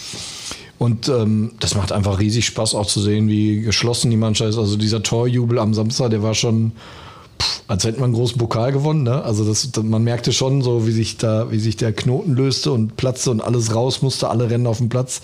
Und 0.78 1.08
ähm, 1.08 1.52
das 1.58 1.74
macht 1.74 1.90
einfach 1.90 2.20
riesig 2.20 2.46
Spaß 2.46 2.76
auch 2.76 2.86
zu 2.86 3.00
sehen, 3.00 3.28
wie 3.28 3.62
geschlossen 3.62 4.10
die 4.10 4.16
Mannschaft 4.16 4.50
ist. 4.50 4.58
Also 4.58 4.76
dieser 4.76 5.02
Torjubel 5.02 5.58
am 5.58 5.74
Samstag, 5.74 6.10
der 6.10 6.22
war 6.22 6.34
schon, 6.34 6.70
pff, 7.42 7.62
als 7.66 7.82
hätte 7.82 7.98
man 7.98 8.10
einen 8.10 8.14
großen 8.14 8.38
Pokal 8.38 8.70
gewonnen. 8.70 9.02
Ne? 9.02 9.20
Also 9.24 9.44
das, 9.44 9.68
man 9.82 10.04
merkte 10.04 10.32
schon 10.32 10.62
so, 10.62 10.86
wie 10.86 10.92
sich 10.92 11.16
da, 11.16 11.50
wie 11.50 11.58
sich 11.58 11.76
der 11.76 11.92
Knoten 11.92 12.34
löste 12.34 12.70
und 12.70 12.96
platzte 12.96 13.32
und 13.32 13.40
alles 13.40 13.74
raus 13.74 14.02
musste, 14.02 14.30
alle 14.30 14.48
rennen 14.48 14.68
auf 14.68 14.78
den 14.78 14.88
Platz 14.88 15.20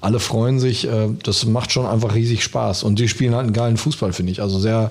alle 0.00 0.20
freuen 0.20 0.60
sich. 0.60 0.86
Äh, 0.86 1.08
das 1.22 1.46
macht 1.46 1.72
schon 1.72 1.86
einfach 1.86 2.14
riesig 2.14 2.42
Spaß. 2.42 2.82
Und 2.82 2.98
die 2.98 3.08
spielen 3.08 3.34
halt 3.34 3.44
einen 3.44 3.52
geilen 3.52 3.76
Fußball, 3.76 4.12
finde 4.12 4.32
ich. 4.32 4.40
Also 4.40 4.58
sehr 4.58 4.90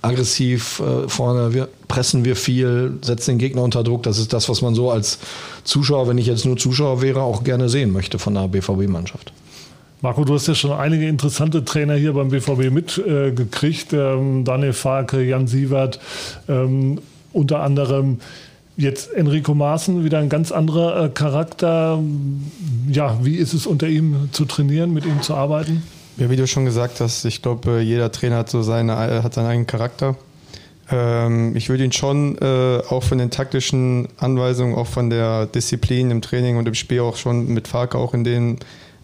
aggressiv 0.00 0.80
äh, 0.80 1.08
vorne, 1.08 1.52
wir, 1.54 1.68
pressen 1.88 2.24
wir 2.24 2.36
viel, 2.36 2.98
setzen 3.02 3.32
den 3.32 3.38
Gegner 3.38 3.62
unter 3.62 3.82
Druck. 3.82 4.04
Das 4.04 4.18
ist 4.18 4.32
das, 4.32 4.48
was 4.48 4.62
man 4.62 4.74
so 4.74 4.90
als 4.90 5.18
Zuschauer, 5.64 6.08
wenn 6.08 6.18
ich 6.18 6.26
jetzt 6.26 6.44
nur 6.44 6.56
Zuschauer 6.56 7.02
wäre, 7.02 7.22
auch 7.22 7.42
gerne 7.44 7.68
sehen 7.68 7.92
möchte 7.92 8.18
von 8.18 8.34
der 8.34 8.48
BVB-Mannschaft. 8.48 9.32
Marco, 10.00 10.24
du 10.24 10.34
hast 10.34 10.46
ja 10.46 10.54
schon 10.54 10.70
einige 10.70 11.08
interessante 11.08 11.64
Trainer 11.64 11.94
hier 11.94 12.12
beim 12.12 12.28
BVB 12.28 12.70
mitgekriegt. 12.70 13.92
Äh, 13.92 14.12
ähm, 14.12 14.44
Daniel 14.44 14.72
Farke, 14.72 15.22
Jan 15.22 15.48
Sievert, 15.48 15.98
ähm, 16.48 17.00
unter 17.32 17.60
anderem. 17.60 18.20
Jetzt 18.78 19.12
Enrico 19.12 19.56
Maaßen, 19.56 20.04
wieder 20.04 20.18
ein 20.18 20.28
ganz 20.28 20.52
anderer 20.52 21.06
äh, 21.06 21.08
Charakter. 21.08 21.98
Ja, 22.88 23.18
wie 23.24 23.34
ist 23.34 23.52
es 23.52 23.66
unter 23.66 23.88
ihm 23.88 24.28
zu 24.30 24.44
trainieren, 24.44 24.94
mit 24.94 25.04
ihm 25.04 25.20
zu 25.20 25.34
arbeiten? 25.34 25.82
Ja, 26.16 26.30
wie 26.30 26.36
du 26.36 26.46
schon 26.46 26.64
gesagt 26.64 27.00
hast, 27.00 27.24
ich 27.24 27.42
glaube, 27.42 27.80
jeder 27.80 28.12
Trainer 28.12 28.36
hat 28.36 28.50
so 28.50 28.62
seine, 28.62 28.94
hat 28.94 29.34
seinen 29.34 29.46
eigenen 29.46 29.66
Charakter. 29.66 30.14
Ähm, 30.92 31.56
ich 31.56 31.68
würde 31.68 31.82
ihn 31.82 31.90
schon 31.90 32.38
äh, 32.38 32.80
auch 32.88 33.02
von 33.02 33.18
den 33.18 33.30
taktischen 33.30 34.06
Anweisungen, 34.16 34.76
auch 34.76 34.86
von 34.86 35.10
der 35.10 35.46
Disziplin 35.46 36.12
im 36.12 36.22
Training 36.22 36.56
und 36.56 36.68
im 36.68 36.74
Spiel 36.74 37.00
auch 37.00 37.16
schon 37.16 37.48
mit 37.48 37.66
Farke 37.66 37.98
auch 37.98 38.14
in 38.14 38.22
den 38.22 38.58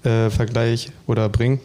äh, 0.04 0.30
Vergleich 0.30 0.92
oder 1.08 1.28
bringen. 1.28 1.58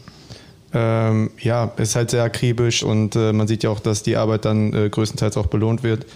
Ähm, 0.74 1.30
ja, 1.40 1.66
ist 1.78 1.96
halt 1.96 2.10
sehr 2.10 2.24
akribisch 2.24 2.82
und 2.82 3.16
äh, 3.16 3.34
man 3.34 3.48
sieht 3.48 3.62
ja 3.62 3.70
auch, 3.70 3.80
dass 3.80 4.02
die 4.02 4.18
Arbeit 4.18 4.46
dann 4.46 4.74
äh, 4.74 4.90
größtenteils 4.90 5.38
auch 5.38 5.46
belohnt 5.46 5.84
wird 5.84 6.08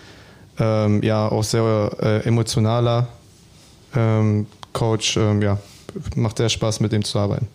ähm, 0.59 1.01
ja 1.03 1.27
auch 1.27 1.43
sehr 1.43 1.91
äh, 2.01 2.27
emotionaler 2.27 3.07
ähm, 3.95 4.45
Coach. 4.71 5.17
Ähm, 5.17 5.41
ja, 5.41 5.57
macht 6.15 6.37
sehr 6.37 6.49
Spaß, 6.49 6.79
mit 6.79 6.91
dem 6.91 7.03
zu 7.03 7.19
arbeiten. 7.19 7.47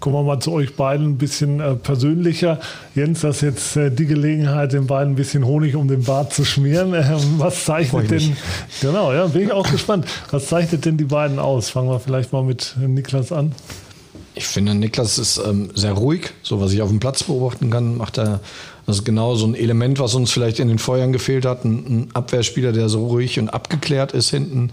Kommen 0.00 0.16
wir 0.16 0.22
mal 0.22 0.40
zu 0.40 0.52
euch 0.52 0.76
beiden 0.76 1.12
ein 1.12 1.18
bisschen 1.18 1.60
äh, 1.60 1.74
persönlicher. 1.76 2.60
Jens, 2.94 3.22
das 3.22 3.36
ist 3.36 3.42
jetzt 3.42 3.76
äh, 3.76 3.90
die 3.90 4.04
Gelegenheit, 4.04 4.72
den 4.74 4.86
beiden 4.86 5.14
ein 5.14 5.16
bisschen 5.16 5.46
Honig 5.46 5.76
um 5.76 5.88
den 5.88 6.02
Bart 6.02 6.32
zu 6.32 6.44
schmieren. 6.44 6.92
Ähm, 7.04 7.34
was 7.38 7.64
zeichnet 7.64 8.10
denn, 8.10 8.36
genau, 8.80 9.12
ja, 9.12 9.26
bin 9.26 9.42
ich 9.42 9.52
auch 9.52 9.70
gespannt. 9.70 10.06
Was 10.30 10.46
zeichnet 10.46 10.84
denn 10.84 10.96
die 10.96 11.04
beiden 11.04 11.38
aus? 11.38 11.70
Fangen 11.70 11.88
wir 11.88 12.00
vielleicht 12.00 12.32
mal 12.32 12.42
mit 12.42 12.76
Niklas 12.78 13.32
an. 13.32 13.52
Ich 14.34 14.46
finde, 14.46 14.74
Niklas 14.74 15.18
ist 15.18 15.38
ähm, 15.38 15.70
sehr 15.74 15.92
ruhig, 15.92 16.30
so 16.42 16.60
was 16.60 16.72
ich 16.72 16.82
auf 16.82 16.88
dem 16.88 17.00
Platz 17.00 17.22
beobachten 17.22 17.70
kann, 17.70 17.96
macht 17.96 18.18
er 18.18 18.40
das 18.86 18.96
ist 18.96 19.04
genau 19.04 19.34
so 19.34 19.46
ein 19.46 19.54
Element, 19.54 19.98
was 19.98 20.14
uns 20.14 20.30
vielleicht 20.30 20.58
in 20.60 20.68
den 20.68 20.78
Feuern 20.78 21.12
gefehlt 21.12 21.46
hat. 21.46 21.64
Ein, 21.64 21.86
ein 21.86 22.08
Abwehrspieler, 22.12 22.72
der 22.72 22.88
so 22.88 23.06
ruhig 23.06 23.38
und 23.38 23.48
abgeklärt 23.48 24.12
ist 24.12 24.30
hinten, 24.30 24.70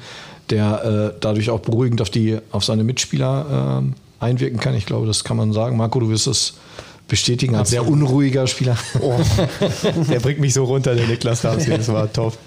der 0.50 1.14
äh, 1.14 1.18
dadurch 1.22 1.50
auch 1.50 1.62
beruhigend 1.62 2.02
auf, 2.02 2.10
die, 2.10 2.40
auf 2.52 2.66
seine 2.66 2.84
Mitspieler 2.84 3.84
äh, 3.84 4.24
einwirken 4.24 4.60
kann. 4.60 4.76
Ich 4.76 4.86
glaube, 4.86 5.08
das 5.08 5.24
kann 5.24 5.38
man 5.38 5.54
sagen. 5.54 5.78
Marco, 5.78 6.00
du 6.00 6.10
wirst 6.10 6.28
es 6.28 6.56
bestätigen 7.08 7.56
als 7.56 7.70
sehr 7.70 7.86
unruhiger 7.88 8.48
Spieler. 8.48 8.78
Oh, 9.02 9.20
der 10.10 10.20
bringt 10.22 10.40
mich 10.40 10.54
so 10.54 10.64
runter, 10.64 10.96
der 10.96 11.08
Niklas 11.08 11.42
Damsky, 11.42 11.72
das 11.72 11.88
war 11.92 12.12
top. 12.12 12.38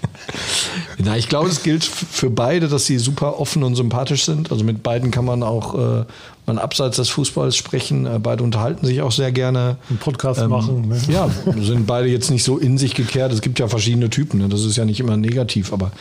Na, 0.97 1.17
ich 1.17 1.29
glaube, 1.29 1.49
es 1.49 1.61
gilt 1.61 1.83
für 1.83 2.31
beide, 2.31 2.67
dass 2.67 2.85
sie 2.85 2.97
super 2.97 3.39
offen 3.39 3.63
und 3.63 3.75
sympathisch 3.75 4.25
sind. 4.25 4.51
Also 4.51 4.63
mit 4.63 4.81
beiden 4.81 5.11
kann 5.11 5.25
man 5.25 5.43
auch 5.43 5.75
äh, 5.75 6.05
man 6.45 6.57
abseits 6.57 6.97
des 6.97 7.09
Fußballs 7.09 7.55
sprechen. 7.55 8.05
Äh, 8.05 8.19
beide 8.19 8.43
unterhalten 8.43 8.85
sich 8.85 9.01
auch 9.01 9.11
sehr 9.11 9.31
gerne. 9.31 9.77
Einen 9.89 9.99
Podcast 9.99 10.41
ähm, 10.41 10.49
machen. 10.49 10.87
Ne? 10.87 10.99
Ja, 11.07 11.29
sind 11.59 11.87
beide 11.87 12.07
jetzt 12.07 12.29
nicht 12.29 12.43
so 12.43 12.57
in 12.57 12.77
sich 12.77 12.93
gekehrt. 12.93 13.31
Es 13.31 13.41
gibt 13.41 13.59
ja 13.59 13.67
verschiedene 13.67 14.09
Typen. 14.09 14.39
Ne? 14.39 14.49
Das 14.49 14.63
ist 14.63 14.77
ja 14.77 14.85
nicht 14.85 14.99
immer 14.99 15.17
negativ, 15.17 15.73
aber 15.73 15.91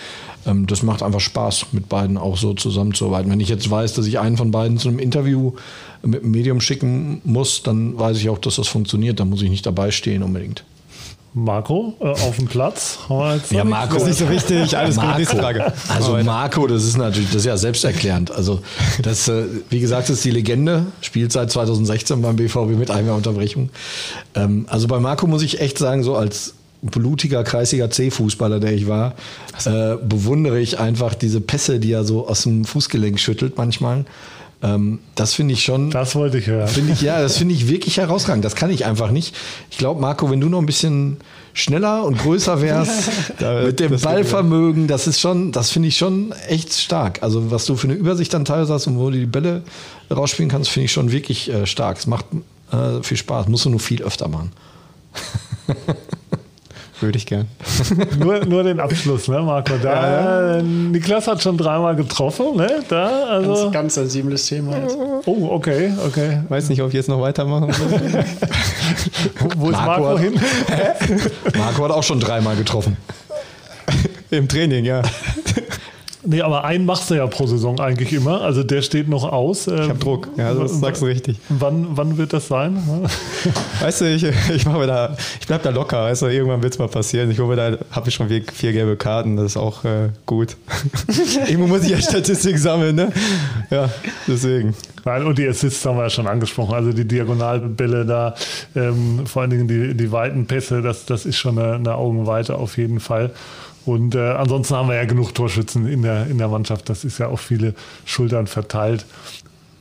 ähm, 0.46 0.66
das 0.66 0.82
macht 0.82 1.02
einfach 1.02 1.20
Spaß, 1.20 1.66
mit 1.72 1.88
beiden 1.88 2.16
auch 2.16 2.36
so 2.36 2.54
zusammenzuarbeiten. 2.54 3.30
Wenn 3.30 3.40
ich 3.40 3.48
jetzt 3.48 3.70
weiß, 3.70 3.94
dass 3.94 4.06
ich 4.06 4.18
einen 4.18 4.36
von 4.36 4.50
beiden 4.50 4.78
zu 4.78 4.88
einem 4.88 4.98
Interview 4.98 5.52
mit 6.02 6.22
einem 6.22 6.30
Medium 6.30 6.60
schicken 6.60 7.20
muss, 7.24 7.62
dann 7.62 7.98
weiß 7.98 8.18
ich 8.18 8.28
auch, 8.28 8.38
dass 8.38 8.56
das 8.56 8.68
funktioniert. 8.68 9.20
Da 9.20 9.24
muss 9.24 9.42
ich 9.42 9.50
nicht 9.50 9.66
dabei 9.66 9.90
stehen 9.90 10.22
unbedingt. 10.22 10.64
Marco 11.35 11.95
äh, 12.00 12.05
auf 12.05 12.37
dem 12.37 12.47
Platz. 12.47 12.99
ja, 13.50 13.64
Marco 13.64 13.97
ist 13.97 14.07
nicht 14.07 14.19
so 14.19 14.31
wichtig. 14.31 14.76
Alles 14.79 14.97
Marco, 14.97 15.19
gut, 15.19 15.29
Frage. 15.29 15.73
Also 15.88 16.17
Marco, 16.19 16.67
das 16.69 16.85
ist 16.85 16.97
natürlich, 16.97 17.29
das 17.29 17.38
ist 17.38 17.47
ja 17.47 17.57
selbsterklärend. 17.57 18.31
Also 18.31 18.61
das, 19.03 19.26
äh, 19.26 19.45
wie 19.69 19.81
gesagt, 19.81 20.09
ist 20.11 20.25
die 20.25 20.31
Legende. 20.31 20.87
Spielt 21.00 21.33
seit 21.33 21.50
2016 21.50 22.23
beim 22.23 22.37
BVB 22.37 22.79
mit 22.79 22.93
einer 22.93 23.17
Unterbrechung. 23.17 23.71
Ähm, 24.37 24.67
also 24.69 24.87
bei 24.87 25.00
Marco 25.00 25.26
muss 25.26 25.43
ich 25.43 25.61
echt 25.61 25.76
sagen, 25.76 26.05
so 26.05 26.14
als 26.14 26.55
blutiger, 26.83 27.43
kreisiger 27.43 27.91
C-Fußballer, 27.91 28.61
der 28.61 28.73
ich 28.73 28.87
war, 28.87 29.14
äh, 29.64 29.97
bewundere 29.97 30.61
ich 30.61 30.79
einfach 30.79 31.14
diese 31.14 31.41
Pässe, 31.41 31.81
die 31.81 31.93
er 31.93 32.05
so 32.05 32.29
aus 32.29 32.43
dem 32.43 32.64
Fußgelenk 32.64 33.19
schüttelt 33.19 33.57
manchmal. 33.57 34.05
Ähm, 34.64 35.00
das 35.14 35.35
finde 35.35 35.52
ich 35.52 35.62
schon. 35.62 35.90
Das 35.90 36.14
wollte 36.14 36.38
ich 36.38 36.47
hören. 36.47 36.66
Finde 36.68 36.94
ich, 36.94 37.02
ja, 37.02 37.21
das 37.21 37.37
finde 37.37 37.54
ich 37.54 37.68
wirklich 37.68 37.99
herausragend. 37.99 38.44
Das 38.44 38.54
kann 38.54 38.71
ich 38.71 38.87
einfach 38.87 39.11
nicht. 39.11 39.37
Ich 39.71 39.76
glaube, 39.76 40.00
Marco, 40.00 40.30
wenn 40.30 40.40
du 40.40 40.49
noch 40.49 40.59
ein 40.59 40.66
bisschen 40.66 41.18
schneller 41.52 42.02
und 42.04 42.18
größer 42.18 42.62
wärst, 42.62 43.11
mit 43.66 43.78
dem 43.78 44.00
Ballvermögen, 44.00 44.87
das 44.87 45.06
ist 45.06 45.21
schon, 45.21 45.52
das 45.52 45.71
finde 45.71 45.88
ich 45.88 45.99
schon 45.99 46.33
echt 46.49 46.73
stark. 46.73 47.23
Also, 47.23 47.50
was 47.50 47.66
du 47.66 47.76
für 47.76 47.88
eine 47.88 47.94
Übersicht 47.94 48.33
dann 48.33 48.47
teilweise 48.47 48.73
hast 48.73 48.87
und 48.87 48.99
wo 48.99 49.11
du 49.11 49.18
die 49.18 49.26
Bälle 49.26 49.62
rausspielen 50.11 50.50
kannst, 50.50 50.71
finde 50.71 50.87
ich 50.87 50.92
schon 50.92 51.12
wirklich 51.12 51.52
äh, 51.52 51.66
stark. 51.66 51.99
Es 51.99 52.06
macht 52.06 52.25
äh, 52.73 53.02
viel 53.02 53.18
Spaß. 53.18 53.49
Musst 53.49 53.66
du 53.66 53.71
nur 53.71 53.80
viel 53.80 54.02
öfter 54.02 54.28
machen. 54.28 54.50
Würde 57.04 57.18
ich 57.18 57.26
gern. 57.26 57.46
nur, 58.18 58.46
nur 58.46 58.62
den 58.62 58.80
Abschluss, 58.80 59.28
ne, 59.28 59.42
Marco? 59.42 59.75
Da, 59.76 60.56
ja. 60.56 60.62
Niklas 60.62 61.28
hat 61.28 61.42
schon 61.42 61.58
dreimal 61.58 61.94
getroffen, 61.94 62.56
ne? 62.56 62.82
Da, 62.88 63.26
also. 63.26 63.64
Ganz, 63.64 63.73
ganz 63.73 63.94
sensibles 63.96 64.46
Thema 64.46 64.78
jetzt. 64.78 64.96
Oh, 65.26 65.49
okay, 65.50 65.92
okay. 66.06 66.40
Weiß 66.49 66.70
nicht, 66.70 66.80
ob 66.80 66.88
ich 66.88 66.94
jetzt 66.94 67.11
noch 67.11 67.20
weitermachen 67.20 67.68
will. 67.68 68.25
Wo 69.58 69.68
ist 69.68 69.73
Marco, 69.73 70.02
Marco 70.02 70.18
hin? 70.18 70.40
Marco 71.58 71.84
hat 71.84 71.90
auch 71.90 72.02
schon 72.02 72.20
dreimal 72.20 72.56
getroffen. 72.56 72.96
Im 74.30 74.49
Training, 74.49 74.87
ja. 74.87 75.02
Nee, 76.26 76.40
aber 76.40 76.64
einen 76.64 76.87
machst 76.87 77.11
du 77.11 77.14
ja 77.14 77.26
pro 77.26 77.47
Saison 77.47 77.78
eigentlich 77.81 78.12
immer. 78.12 78.40
Also 78.40 78.62
der 78.62 78.83
steht 78.83 79.09
noch 79.09 79.25
aus. 79.25 79.66
Ich 79.66 79.75
habe 79.75 79.99
Druck, 79.99 80.28
ja, 80.37 80.54
das 80.54 80.81
sagst 80.81 81.02
du 81.02 81.07
richtig. 81.07 81.38
Wann, 81.50 81.88
wann 81.90 82.16
wird 82.16 82.33
das 82.33 82.49
sein? 82.49 82.78
Weißt 83.81 84.00
du, 84.00 84.07
ich, 84.07 84.25
ich, 84.25 84.64
mache 84.64 84.87
da, 84.87 85.16
ich 85.40 85.47
bleib 85.47 85.62
da 85.62 85.71
locker. 85.71 86.04
Weißt 86.04 86.23
du, 86.23 86.26
irgendwann 86.26 86.62
wird 86.62 86.73
es 86.73 86.78
mal 86.78 86.88
passieren. 86.88 87.31
Ich 87.31 87.38
hoffe, 87.38 87.57
da 87.57 87.76
habe 87.90 88.09
ich 88.09 88.14
schon 88.14 88.28
vier, 88.28 88.43
vier, 88.52 88.73
gelbe 88.73 88.97
Karten. 88.97 89.37
Das 89.37 89.47
ist 89.47 89.57
auch 89.57 89.85
äh, 89.85 90.11
gut. 90.25 90.57
Irgendwo 91.47 91.66
muss 91.66 91.85
ich 91.85 91.90
ja 91.90 92.00
Statistik 92.00 92.59
sammeln, 92.59 92.97
ne? 92.97 93.12
Ja, 93.71 93.90
deswegen. 94.26 94.75
Nein, 95.04 95.26
und 95.26 95.38
die 95.38 95.47
Assists 95.47 95.85
haben 95.85 95.99
wir 95.99 96.04
ja 96.04 96.11
schon 96.11 96.26
angesprochen. 96.26 96.75
Also 96.75 96.93
die 96.93 97.07
Diagonalbälle 97.07 98.07
da, 98.07 98.35
ähm, 98.75 99.26
vor 99.26 99.43
allen 99.43 99.50
Dingen 99.50 99.69
die, 99.69 99.95
die 99.95 100.11
weiten 100.11 100.47
Pässe, 100.47 100.81
das, 100.81 101.04
das 101.04 101.26
ist 101.26 101.37
schon 101.37 101.59
eine, 101.59 101.75
eine 101.75 101.95
Augenweite 101.95 102.57
auf 102.57 102.78
jeden 102.78 103.00
Fall. 103.00 103.33
Und 103.85 104.14
äh, 104.14 104.19
ansonsten 104.19 104.75
haben 104.75 104.88
wir 104.88 104.97
ja 104.97 105.05
genug 105.05 105.35
Torschützen 105.35 105.87
in 105.87 106.03
der, 106.03 106.26
in 106.26 106.38
der 106.38 106.49
Mannschaft. 106.49 106.88
Das 106.88 107.05
ist 107.05 107.19
ja 107.19 107.29
auf 107.29 107.41
viele 107.41 107.75
Schultern 108.05 108.47
verteilt. 108.47 109.05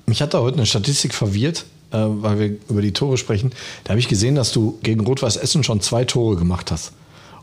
Mich 0.06 0.22
hat 0.22 0.34
da 0.34 0.40
heute 0.40 0.58
eine 0.58 0.66
Statistik 0.66 1.14
verwirrt, 1.14 1.66
äh, 1.92 1.98
weil 1.98 2.40
wir 2.40 2.48
über 2.70 2.82
die 2.82 2.92
Tore 2.92 3.18
sprechen. 3.18 3.52
Da 3.84 3.92
habe 3.92 4.00
ich 4.00 4.10
gesehen, 4.10 4.36
dass 4.36 4.52
du 4.52 4.78
gegen 4.84 5.02
Rot-Weiß 5.02 5.38
Essen 5.38 5.64
schon 5.64 5.80
zwei 5.80 6.04
Tore 6.04 6.36
gemacht 6.36 6.72
hast. 6.72 6.92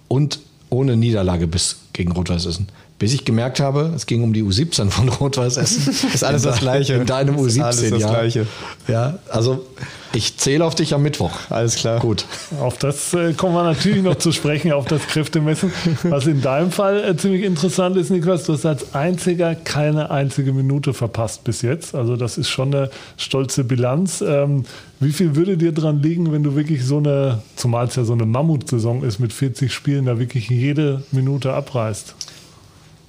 Und 0.09 0.41
ohne 0.69 0.97
Niederlage 0.97 1.47
bist 1.47 1.79
gegen 1.95 2.13
Rot-Weiß 2.13 2.45
Essen. 2.45 2.69
Bis 3.01 3.15
ich 3.15 3.25
gemerkt 3.25 3.61
habe, 3.61 3.95
es 3.97 4.05
ging 4.05 4.23
um 4.23 4.35
die 4.35 4.43
U17 4.43 4.91
von 4.91 5.09
Rot-Weiß 5.09 5.57
Essen. 5.57 5.91
ist 6.15 6.23
alles 6.23 6.43
das 6.43 6.61
Gleiche. 6.61 6.93
In 6.93 7.07
deinem 7.07 7.37
U17, 7.37 7.47
ist 7.47 7.61
alles 7.61 7.91
das 7.91 8.01
ja. 8.03 8.11
Gleiche. 8.11 8.47
Ja, 8.89 9.19
also 9.31 9.65
ich 10.13 10.37
zähle 10.37 10.67
auf 10.67 10.75
dich 10.75 10.93
am 10.93 11.03
Mittwoch. 11.03 11.33
Alles 11.49 11.77
klar. 11.77 11.99
Gut. 11.99 12.27
Auf 12.61 12.77
das 12.77 13.15
äh, 13.15 13.33
kommen 13.33 13.55
wir 13.55 13.63
natürlich 13.63 14.03
noch 14.03 14.17
zu 14.17 14.33
sprechen, 14.33 14.73
auf 14.73 14.85
das 14.85 15.07
Kräftemessen. 15.07 15.73
Was 16.03 16.27
in 16.27 16.43
deinem 16.43 16.73
Fall 16.73 17.03
äh, 17.03 17.17
ziemlich 17.17 17.45
interessant 17.45 17.97
ist, 17.97 18.11
Niklas, 18.11 18.45
du 18.45 18.53
hast 18.53 18.67
als 18.67 18.95
einziger 18.95 19.55
keine 19.55 20.11
einzige 20.11 20.53
Minute 20.53 20.93
verpasst 20.93 21.43
bis 21.43 21.63
jetzt. 21.63 21.95
Also 21.95 22.17
das 22.17 22.37
ist 22.37 22.51
schon 22.51 22.75
eine 22.75 22.91
stolze 23.17 23.65
Bilanz. 23.65 24.21
Ähm, 24.21 24.67
wie 24.99 25.13
viel 25.13 25.37
würde 25.37 25.57
dir 25.57 25.73
dran 25.73 26.03
liegen, 26.03 26.33
wenn 26.33 26.43
du 26.43 26.55
wirklich 26.55 26.85
so 26.85 26.99
eine, 26.99 27.41
zumal 27.57 27.87
es 27.87 27.97
ja 27.97 28.05
so 28.05 28.13
eine 28.13 28.27
Mammutsaison 28.27 29.05
ist 29.05 29.21
mit 29.21 29.33
40 29.33 29.73
Spielen, 29.73 30.05
da 30.05 30.19
wirklich 30.19 30.51
jede 30.51 31.03
Minute 31.13 31.55
abreißt? 31.55 32.15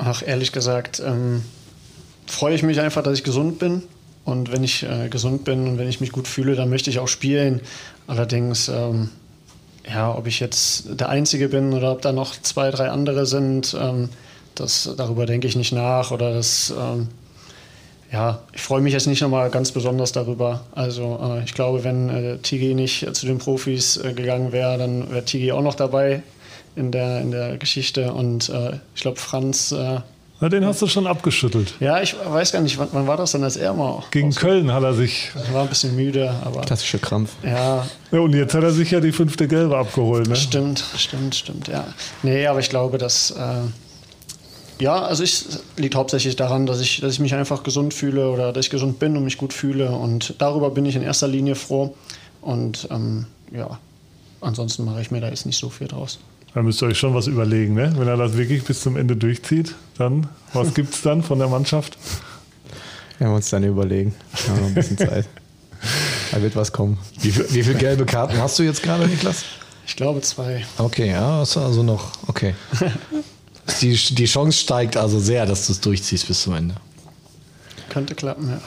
Ach, 0.04 0.24
ehrlich 0.26 0.52
gesagt, 0.52 1.00
ähm, 1.06 1.44
freue 2.26 2.56
ich 2.56 2.64
mich 2.64 2.80
einfach, 2.80 3.04
dass 3.04 3.20
ich 3.20 3.24
gesund 3.24 3.60
bin 3.60 3.84
und 4.26 4.52
wenn 4.52 4.64
ich 4.64 4.82
äh, 4.82 5.10
gesund 5.10 5.44
bin 5.44 5.68
und 5.68 5.78
wenn 5.78 5.88
ich 5.88 6.02
mich 6.02 6.12
gut 6.12 6.28
fühle, 6.28 6.56
dann 6.56 6.72
möchte 6.72 6.90
ich 6.90 6.98
auch 6.98 7.08
spielen. 7.08 7.62
Allerdings, 8.08 8.68
ähm, 8.68 9.10
ja, 9.88 10.12
ob 10.16 10.26
ich 10.26 10.40
jetzt 10.40 11.00
der 11.00 11.10
Einzige 11.10 11.50
bin 11.50 11.72
oder 11.74 11.92
ob 11.92 12.02
da 12.02 12.14
noch 12.14 12.34
zwei, 12.42 12.72
drei 12.72 12.90
andere 12.90 13.28
sind, 13.28 13.78
ähm, 13.80 14.10
das, 14.56 14.90
darüber 14.98 15.28
denke 15.28 15.48
ich 15.48 15.56
nicht 15.56 15.72
nach. 15.72 16.10
Oder 16.10 16.34
das, 16.34 16.74
ähm, 16.76 17.10
ja, 18.12 18.40
ich 18.54 18.62
freue 18.62 18.82
mich 18.82 18.94
jetzt 18.94 19.06
nicht 19.06 19.22
nochmal 19.22 19.52
ganz 19.52 19.72
besonders 19.72 20.14
darüber. 20.14 20.62
Also 20.72 21.20
äh, 21.22 21.44
ich 21.44 21.54
glaube, 21.54 21.84
wenn 21.84 22.10
äh, 22.10 22.38
Tigi 22.40 22.74
nicht 22.74 23.16
zu 23.16 23.28
den 23.28 23.38
Profis 23.38 23.98
äh, 23.98 24.14
gegangen 24.14 24.52
wäre, 24.52 24.80
dann 24.80 25.12
wäre 25.12 25.26
Tigi 25.26 25.52
auch 25.52 25.62
noch 25.62 25.76
dabei 25.76 26.24
in 26.76 26.92
der, 26.92 27.22
in 27.22 27.32
der 27.32 27.58
Geschichte. 27.58 28.14
Und 28.14 28.50
äh, 28.50 28.80
ich 28.96 29.02
glaube, 29.02 29.20
Franz 29.20 29.72
äh, 29.72 30.00
na, 30.42 30.50
den 30.50 30.66
hast 30.66 30.82
du 30.82 30.88
schon 30.88 31.06
abgeschüttelt. 31.06 31.76
Ja, 31.80 32.02
ich 32.02 32.16
weiß 32.16 32.52
gar 32.52 32.62
nicht, 32.62 32.80
wann, 32.80 32.88
wann 32.94 33.06
war 33.06 33.16
das 33.16 33.34
denn, 33.34 33.44
als 33.44 33.58
er 33.58 33.76
mal. 33.76 34.04
Gegen 34.10 34.34
Köln 34.34 34.74
hat 34.74 34.82
er 34.82 34.96
sich. 34.96 35.30
Ich 35.36 35.54
war 35.54 35.62
ein 35.62 35.70
bisschen 35.70 35.96
müde, 35.96 36.34
aber. 36.44 36.62
Klassische 36.62 36.98
Krampf. 36.98 37.36
Ja. 37.44 37.86
ja. 38.12 38.20
Und 38.20 38.34
jetzt 38.34 38.56
hat 38.56 38.64
er 38.64 38.72
sich 38.72 38.90
ja 38.90 39.00
die 39.00 39.12
fünfte 39.12 39.48
Gelbe 39.48 39.78
abgeholt, 39.78 40.28
ne? 40.28 40.36
Stimmt, 40.36 40.84
stimmt, 40.98 41.36
stimmt, 41.36 41.68
ja. 41.68 41.86
Nee, 42.24 42.48
aber 42.48 42.60
ich 42.60 42.70
glaube, 42.70 42.98
dass. 42.98 43.30
Äh, 43.30 43.44
ja, 44.80 45.00
also 45.00 45.22
es 45.22 45.60
liegt 45.78 45.94
hauptsächlich 45.94 46.38
daran, 46.38 46.66
dass 46.66 46.82
ich, 46.82 47.02
dass 47.02 47.14
ich 47.14 47.20
mich 47.20 47.36
einfach 47.36 47.62
gesund 47.62 47.94
fühle 47.94 48.32
oder 48.32 48.52
dass 48.52 48.66
ich 48.66 48.72
gesund 48.72 48.98
bin 48.98 49.16
und 49.16 49.24
mich 49.24 49.38
gut 49.38 49.54
fühle. 49.54 49.92
Und 49.92 50.34
darüber 50.40 50.72
bin 50.72 50.88
ich 50.88 50.96
in 50.96 51.04
erster 51.04 51.28
Linie 51.28 51.54
froh. 51.54 51.94
Und 52.42 52.88
ähm, 52.90 53.28
ja, 53.56 53.78
ansonsten 54.42 54.86
mache 54.86 55.02
ich 55.02 55.12
mir 55.12 55.22
da 55.22 55.30
jetzt 55.30 55.46
nicht 55.46 55.60
so 55.60 55.70
viel 55.70 55.88
draus. 55.88 56.18
Da 56.54 56.62
müsst 56.62 56.82
ihr 56.82 56.88
euch 56.88 56.98
schon 57.00 57.14
was 57.14 57.28
überlegen, 57.28 57.76
ne? 57.76 57.94
Wenn 57.96 58.08
er 58.08 58.18
das 58.18 58.36
wirklich 58.36 58.64
bis 58.64 58.82
zum 58.82 58.98
Ende 58.98 59.16
durchzieht, 59.16 59.76
dann, 59.98 60.28
was 60.54 60.74
gibt 60.74 60.94
es 60.94 61.02
dann 61.02 61.24
von 61.24 61.40
der 61.40 61.48
Mannschaft? 61.48 61.98
Wir 63.18 63.28
haben 63.28 63.36
uns 63.36 63.50
dann 63.50 63.64
überlegen. 63.64 64.14
Wir 64.32 64.54
haben 64.54 64.62
noch 64.62 64.68
ein 64.68 64.74
bisschen 64.74 64.98
Zeit. 64.98 65.28
Da 66.32 66.42
wird 66.42 66.56
was 66.56 66.72
kommen. 66.72 66.98
Wie, 67.22 67.32
viel, 67.32 67.46
wie 67.50 67.64
viele 67.64 67.76
gelbe 67.78 68.06
Karten 68.06 68.38
hast 68.38 68.60
du 68.60 68.64
jetzt 68.64 68.84
gerade, 68.84 69.08
Niklas? 69.08 69.46
Ich 69.86 69.96
glaube 69.96 70.22
zwei. 70.22 70.66
Okay, 70.78 71.10
ja, 71.10 71.40
also 71.40 71.84
noch, 71.84 72.12
okay. 72.28 72.56
Die, 73.80 73.96
die 73.96 74.26
Chance 74.26 74.58
steigt 74.58 74.98
also 74.98 75.20
sehr, 75.20 75.46
dass 75.46 75.68
du 75.68 75.74
es 75.74 75.80
durchziehst 75.80 76.28
bis 76.28 76.42
zum 76.42 76.56
Ende. 76.56 76.76
Könnte 77.90 78.16
klappen, 78.16 78.50
ja. 78.50 78.60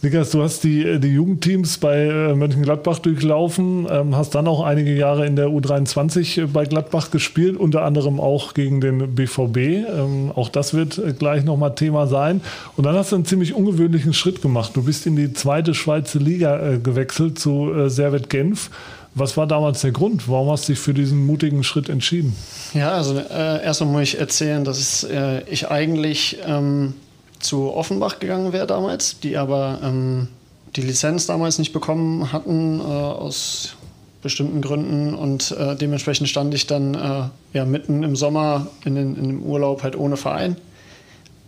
Niklas, 0.00 0.30
du 0.30 0.42
hast 0.42 0.62
die, 0.62 0.84
äh, 0.84 1.00
die 1.00 1.08
Jugendteams 1.08 1.78
bei 1.78 2.04
äh, 2.04 2.34
Mönchengladbach 2.34 3.00
durchlaufen, 3.00 3.88
ähm, 3.90 4.16
hast 4.16 4.32
dann 4.36 4.46
auch 4.46 4.62
einige 4.62 4.94
Jahre 4.94 5.26
in 5.26 5.34
der 5.34 5.48
U23 5.48 6.42
äh, 6.42 6.46
bei 6.46 6.66
Gladbach 6.66 7.10
gespielt, 7.10 7.56
unter 7.56 7.82
anderem 7.82 8.20
auch 8.20 8.54
gegen 8.54 8.80
den 8.80 9.16
BVB. 9.16 9.56
Ähm, 9.56 10.32
auch 10.36 10.50
das 10.50 10.72
wird 10.72 11.18
gleich 11.18 11.44
nochmal 11.44 11.74
Thema 11.74 12.06
sein. 12.06 12.42
Und 12.76 12.84
dann 12.84 12.94
hast 12.94 13.10
du 13.10 13.16
einen 13.16 13.24
ziemlich 13.24 13.54
ungewöhnlichen 13.54 14.12
Schritt 14.12 14.40
gemacht. 14.40 14.76
Du 14.76 14.84
bist 14.84 15.04
in 15.06 15.16
die 15.16 15.32
zweite 15.32 15.74
Schweizer 15.74 16.20
Liga 16.20 16.76
gewechselt 16.76 17.38
zu 17.38 17.88
Servet 17.88 18.30
Genf. 18.30 18.70
Was 19.14 19.36
war 19.36 19.48
damals 19.48 19.80
der 19.80 19.90
Grund? 19.90 20.28
Warum 20.28 20.50
hast 20.50 20.68
du 20.68 20.72
dich 20.72 20.80
für 20.80 20.94
diesen 20.94 21.26
mutigen 21.26 21.64
Schritt 21.64 21.88
entschieden? 21.88 22.36
Ja, 22.72 22.92
also 22.92 23.18
äh, 23.18 23.64
erstmal 23.64 23.90
muss 23.90 24.02
ich 24.02 24.20
erzählen, 24.20 24.64
dass 24.64 25.02
äh, 25.02 25.42
ich 25.50 25.70
eigentlich 25.70 26.38
ähm, 26.46 26.94
zu 27.40 27.72
Offenbach 27.72 28.18
gegangen 28.18 28.52
wäre 28.52 28.66
damals, 28.66 29.20
die 29.20 29.36
aber 29.36 29.78
ähm, 29.82 30.28
die 30.76 30.82
Lizenz 30.82 31.26
damals 31.26 31.58
nicht 31.58 31.72
bekommen 31.72 32.32
hatten 32.32 32.80
äh, 32.80 32.82
aus 32.82 33.76
bestimmten 34.22 34.60
Gründen 34.60 35.14
und 35.14 35.52
äh, 35.52 35.76
dementsprechend 35.76 36.28
stand 36.28 36.52
ich 36.52 36.66
dann 36.66 36.94
äh, 36.94 37.22
ja 37.52 37.64
mitten 37.64 38.02
im 38.02 38.16
Sommer 38.16 38.66
in, 38.84 38.94
den, 38.94 39.16
in 39.16 39.28
dem 39.28 39.42
Urlaub 39.42 39.82
halt 39.82 39.96
ohne 39.96 40.16
Verein. 40.16 40.56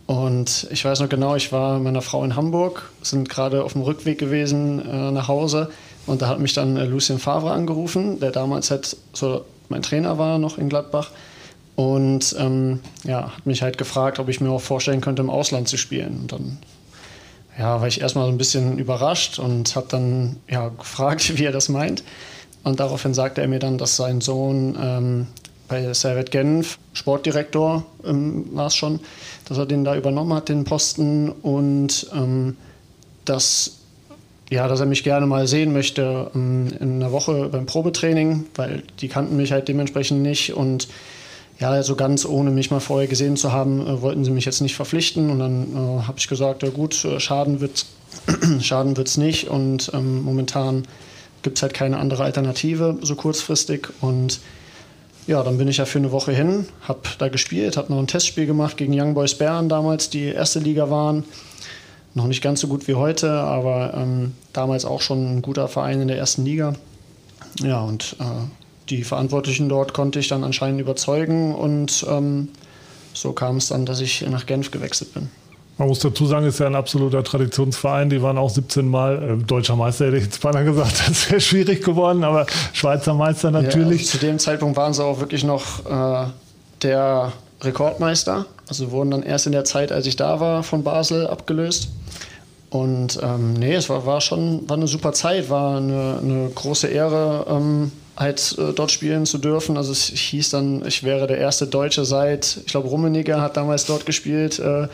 Und 0.07 0.67
ich 0.71 0.85
weiß 0.85 1.01
noch 1.01 1.09
genau, 1.09 1.37
ich 1.37 1.53
war 1.53 1.75
mit 1.75 1.85
meiner 1.85 2.03
Frau 2.03 2.25
in 2.25 2.35
Hamburg, 2.35 2.91
sind 3.03 3.29
gerade 3.29 3.63
auf 3.63 3.75
dem 3.75 3.83
Rückweg 3.83 4.19
gewesen 4.19 4.85
äh, 4.85 5.11
nach 5.11 5.29
Hause 5.29 5.71
und 6.07 6.23
da 6.23 6.29
hat 6.29 6.41
mich 6.41 6.53
dann 6.53 6.77
äh, 6.77 6.85
Lucien 6.85 7.19
Favre 7.19 7.53
angerufen, 7.53 8.19
der 8.21 8.31
damals 8.31 8.71
halt 8.71 8.97
so 9.13 9.45
mein 9.69 9.83
Trainer 9.83 10.19
war 10.19 10.39
noch 10.39 10.59
in 10.59 10.69
Gladbach 10.69 11.11
Und 11.77 12.37
ähm, 12.39 12.81
ja, 13.05 13.35
hat 13.37 13.47
mich 13.47 13.63
halt 13.63 13.79
gefragt, 13.79 14.19
ob 14.19 14.29
ich 14.29 14.41
mir 14.41 14.51
auch 14.51 14.61
vorstellen 14.61 15.01
könnte, 15.01 15.23
im 15.23 15.31
Ausland 15.31 15.69
zu 15.69 15.77
spielen. 15.77 16.21
Und 16.23 16.33
dann 16.33 16.59
ja, 17.59 17.81
war 17.81 17.87
ich 17.87 18.01
erstmal 18.01 18.27
so 18.27 18.33
ein 18.33 18.39
bisschen 18.39 18.79
überrascht 18.79 19.39
und 19.39 19.75
habe 19.77 19.87
dann 19.89 20.37
ja, 20.49 20.69
gefragt, 20.79 21.39
wie 21.39 21.45
er 21.45 21.53
das 21.53 21.69
meint. 21.69 22.03
Und 22.63 22.81
daraufhin 22.81 23.15
sagte 23.15 23.41
er 23.41 23.49
mir 23.49 23.59
dann, 23.59 23.79
dass 23.79 23.97
sein 23.97 24.21
Sohn 24.21 24.77
ähm, 24.81 25.27
bei 25.69 25.93
Servet 25.95 26.31
Genf, 26.31 26.79
Sportdirektor 26.93 27.85
ähm, 28.05 28.47
war 28.53 28.67
es 28.67 28.75
schon, 28.75 29.01
dass 29.49 29.57
er 29.57 29.67
den 29.67 29.85
da 29.85 29.97
übernommen 29.97 30.35
hat, 30.35 30.49
den 30.49 30.65
Posten. 30.65 31.31
Und 31.31 32.11
ähm, 32.13 32.57
dass, 33.25 33.79
ja, 34.51 34.69
dass 34.69 34.81
er 34.81 34.87
mich 34.87 35.05
gerne 35.05 35.27
mal 35.27 35.47
sehen 35.47 35.73
möchte 35.73 36.31
ähm, 36.35 36.69
in 36.81 36.97
einer 36.97 37.13
Woche 37.13 37.49
beim 37.49 37.67
Probetraining, 37.67 38.47
weil 38.57 38.83
die 39.01 39.09
kannten 39.09 39.37
mich 39.37 39.53
halt 39.53 39.69
dementsprechend 39.69 40.21
nicht. 40.23 40.55
Und 40.55 40.89
ja, 41.61 41.83
so 41.83 41.95
ganz 41.95 42.25
ohne 42.25 42.51
mich 42.51 42.71
mal 42.71 42.81
vorher 42.81 43.07
gesehen 43.07 43.37
zu 43.37 43.53
haben, 43.53 43.87
äh, 43.87 44.03
wollten 44.03 44.25
sie 44.25 44.31
mich 44.31 44.47
jetzt 44.47 44.63
nicht 44.63 44.75
verpflichten. 44.75 45.31
Und 45.31 45.39
dann 45.39 45.75
äh, 45.75 46.03
habe 46.03 46.19
ich 46.19 46.27
gesagt, 46.27 46.63
ja 46.63 46.71
gut, 46.71 47.05
äh, 47.05 47.21
schaden 47.21 47.61
wird 47.61 47.85
schaden 48.61 48.97
wird's 48.97 49.19
nicht. 49.19 49.49
Und 49.49 49.91
ähm, 49.95 50.23
momentan 50.23 50.85
gibt 51.43 51.59
es 51.59 51.63
halt 51.63 51.75
keine 51.75 51.99
andere 51.99 52.25
Alternative 52.25 52.99
so 53.03 53.15
kurzfristig. 53.15 53.89
Und 54.01 54.41
ja, 55.27 55.43
dann 55.43 55.59
bin 55.59 55.69
ich 55.69 55.77
ja 55.77 55.85
für 55.85 55.99
eine 55.99 56.13
Woche 56.13 56.33
hin, 56.33 56.67
habe 56.89 57.01
da 57.19 57.29
gespielt, 57.29 57.77
habe 57.77 57.93
noch 57.93 58.01
ein 58.01 58.07
Testspiel 58.07 58.47
gemacht 58.47 58.79
gegen 58.79 58.99
Young 58.99 59.15
Boys 59.15 59.35
Bern 59.35 59.69
damals, 59.69 60.09
die 60.09 60.25
erste 60.25 60.61
Liga 60.61 60.91
waren. 60.91 61.25
Noch 62.15 62.27
nicht 62.27 62.43
ganz 62.43 62.61
so 62.61 62.69
gut 62.69 62.89
wie 62.89 62.95
heute, 62.95 63.31
aber 63.31 63.95
ähm, 63.95 64.33
damals 64.53 64.85
auch 64.85 65.03
schon 65.03 65.37
ein 65.37 65.43
guter 65.43 65.69
Verein 65.69 66.01
in 66.01 66.09
der 66.09 66.17
ersten 66.17 66.45
Liga. 66.45 66.73
Ja, 67.63 67.83
und 67.83 68.17
äh, 68.19 68.25
die 68.91 69.05
Verantwortlichen 69.05 69.69
dort 69.69 69.95
konnte 69.95 70.19
ich 70.19 70.29
dann 70.29 70.45
anscheinend 70.45 70.81
überzeugen 70.81 71.55
und 71.55 72.05
ähm, 72.09 72.49
so 73.13 73.33
kam 73.33 73.57
es 73.57 73.69
dann, 73.69 73.87
dass 73.87 74.01
ich 74.01 74.23
nach 74.29 74.47
Genf 74.47 74.71
gewechselt 74.71 75.15
bin. 75.15 75.31
Man 75.79 75.89
muss 75.89 76.01
dazu 76.01 76.27
sagen, 76.27 76.45
es 76.45 76.55
ist 76.55 76.61
ja 76.61 76.67
ein 76.67 76.75
absoluter 76.75 77.25
Traditionsverein. 77.25 78.11
Die 78.11 78.21
waren 78.21 78.37
auch 78.37 78.51
17 78.51 78.87
Mal 78.87 79.39
äh, 79.41 79.45
deutscher 79.45 79.77
Meister, 79.77 80.09
hätte 80.09 80.19
ich 80.19 80.25
jetzt 80.25 80.43
beinahe 80.43 80.65
gesagt. 80.65 81.03
Das 81.09 81.31
wäre 81.31 81.41
schwierig 81.41 81.83
geworden, 81.83 82.23
aber 82.23 82.45
Schweizer 82.75 83.15
Meister 83.15 83.51
natürlich. 83.51 84.03
Ja, 84.03 84.11
zu 84.11 84.19
dem 84.19 84.39
Zeitpunkt 84.39 84.77
waren 84.77 84.93
sie 84.93 85.03
auch 85.03 85.21
wirklich 85.21 85.43
noch 85.43 85.87
äh, 85.87 86.27
der 86.83 87.33
Rekordmeister. 87.63 88.45
Also 88.69 88.91
wurden 88.91 89.11
dann 89.11 89.23
erst 89.23 89.47
in 89.47 89.53
der 89.53 89.65
Zeit, 89.65 89.91
als 89.91 90.07
ich 90.07 90.17
da 90.17 90.39
war, 90.39 90.63
von 90.63 90.85
Basel 90.85 91.27
abgelöst. 91.27 91.89
Und 92.69 93.19
ähm, 93.23 93.55
nee, 93.55 93.75
es 93.75 93.89
war, 93.89 94.05
war 94.05 94.21
schon 94.21 94.69
war 94.69 94.77
eine 94.77 94.87
super 94.87 95.13
Zeit, 95.13 95.49
war 95.49 95.79
eine, 95.79 96.19
eine 96.23 96.51
große 96.55 96.89
Ehre, 96.89 97.47
ähm, 97.49 97.91
halt 98.17 98.57
äh, 98.59 98.73
dort 98.73 98.91
spielen 98.91 99.27
zu 99.27 99.39
dürfen. 99.39 99.77
Also 99.77 99.93
es 99.93 100.07
hieß 100.07 100.51
dann, 100.51 100.87
ich 100.87 101.05
wäre 101.05 101.27
der 101.27 101.39
erste 101.39 101.67
Deutsche 101.67 102.05
seit, 102.05 102.59
ich 102.65 102.67
glaube, 102.67 102.89
Rummeniger 102.89 103.41
hat 103.41 103.57
damals 103.57 103.87
dort 103.87 104.07
gespielt, 104.07 104.59
äh, 104.59 104.89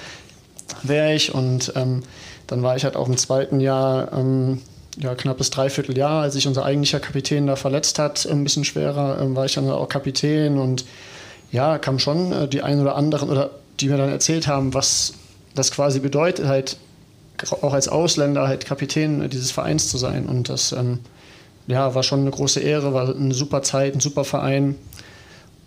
wäre 0.82 1.14
ich. 1.14 1.34
Und 1.34 1.72
ähm, 1.76 2.02
dann 2.46 2.62
war 2.62 2.76
ich 2.76 2.84
halt 2.84 2.96
auch 2.96 3.08
im 3.08 3.16
zweiten 3.16 3.60
Jahr, 3.60 4.12
ähm, 4.12 4.62
ja, 4.98 5.14
knappes 5.14 5.50
Dreivierteljahr, 5.50 6.22
als 6.22 6.34
sich 6.34 6.46
unser 6.46 6.64
eigentlicher 6.64 7.00
Kapitän 7.00 7.46
da 7.46 7.56
verletzt 7.56 7.98
hat, 7.98 8.26
ein 8.26 8.44
bisschen 8.44 8.64
schwerer, 8.64 9.18
ähm, 9.20 9.36
war 9.36 9.44
ich 9.44 9.54
dann 9.54 9.68
auch 9.68 9.88
Kapitän 9.88 10.58
und 10.58 10.86
ja, 11.52 11.78
kam 11.78 11.98
schon 11.98 12.32
äh, 12.32 12.48
die 12.48 12.62
ein 12.62 12.80
oder 12.80 12.96
anderen, 12.96 13.28
oder 13.28 13.50
die 13.80 13.88
mir 13.88 13.98
dann 13.98 14.10
erzählt 14.10 14.46
haben, 14.46 14.72
was 14.72 15.12
das 15.54 15.70
quasi 15.70 16.00
bedeutet, 16.00 16.46
halt 16.46 16.76
auch 17.60 17.74
als 17.74 17.88
Ausländer 17.88 18.48
halt 18.48 18.64
Kapitän 18.64 19.28
dieses 19.28 19.50
Vereins 19.50 19.90
zu 19.90 19.98
sein. 19.98 20.26
Und 20.26 20.48
das 20.48 20.72
ähm, 20.72 21.00
ja, 21.66 21.94
war 21.94 22.02
schon 22.02 22.20
eine 22.20 22.30
große 22.30 22.60
Ehre, 22.60 22.94
war 22.94 23.14
eine 23.14 23.34
super 23.34 23.62
Zeit, 23.62 23.94
ein 23.94 24.00
super 24.00 24.24
Verein. 24.24 24.76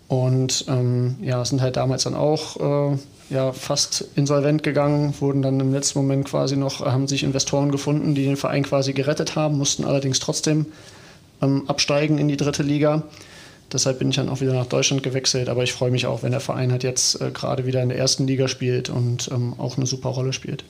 Und 0.08 0.64
ähm, 0.68 1.16
ja, 1.22 1.44
sind 1.44 1.62
halt 1.62 1.76
damals 1.76 2.02
dann 2.02 2.14
auch 2.14 2.92
äh, 2.92 2.96
ja, 3.30 3.52
fast 3.52 4.06
insolvent 4.16 4.64
gegangen, 4.64 5.14
wurden 5.20 5.40
dann 5.40 5.60
im 5.60 5.72
letzten 5.72 6.00
Moment 6.00 6.26
quasi 6.26 6.56
noch, 6.56 6.84
haben 6.84 7.06
sich 7.06 7.22
Investoren 7.22 7.70
gefunden, 7.70 8.14
die 8.16 8.24
den 8.24 8.36
Verein 8.36 8.64
quasi 8.64 8.92
gerettet 8.92 9.36
haben, 9.36 9.56
mussten 9.56 9.84
allerdings 9.84 10.18
trotzdem 10.18 10.66
ähm, 11.40 11.62
absteigen 11.68 12.18
in 12.18 12.26
die 12.26 12.36
dritte 12.36 12.64
Liga. 12.64 13.04
Deshalb 13.72 14.00
bin 14.00 14.10
ich 14.10 14.16
dann 14.16 14.28
auch 14.28 14.40
wieder 14.40 14.52
nach 14.52 14.66
Deutschland 14.66 15.02
gewechselt. 15.02 15.48
Aber 15.48 15.62
ich 15.62 15.72
freue 15.72 15.92
mich 15.92 16.06
auch, 16.06 16.22
wenn 16.22 16.32
der 16.32 16.40
Verein 16.40 16.72
halt 16.72 16.82
jetzt 16.82 17.20
äh, 17.20 17.30
gerade 17.30 17.66
wieder 17.66 17.82
in 17.82 17.88
der 17.88 17.98
ersten 17.98 18.26
Liga 18.26 18.48
spielt 18.48 18.90
und 18.90 19.30
ähm, 19.32 19.54
auch 19.58 19.76
eine 19.76 19.86
super 19.86 20.08
Rolle 20.08 20.32
spielt. 20.32 20.64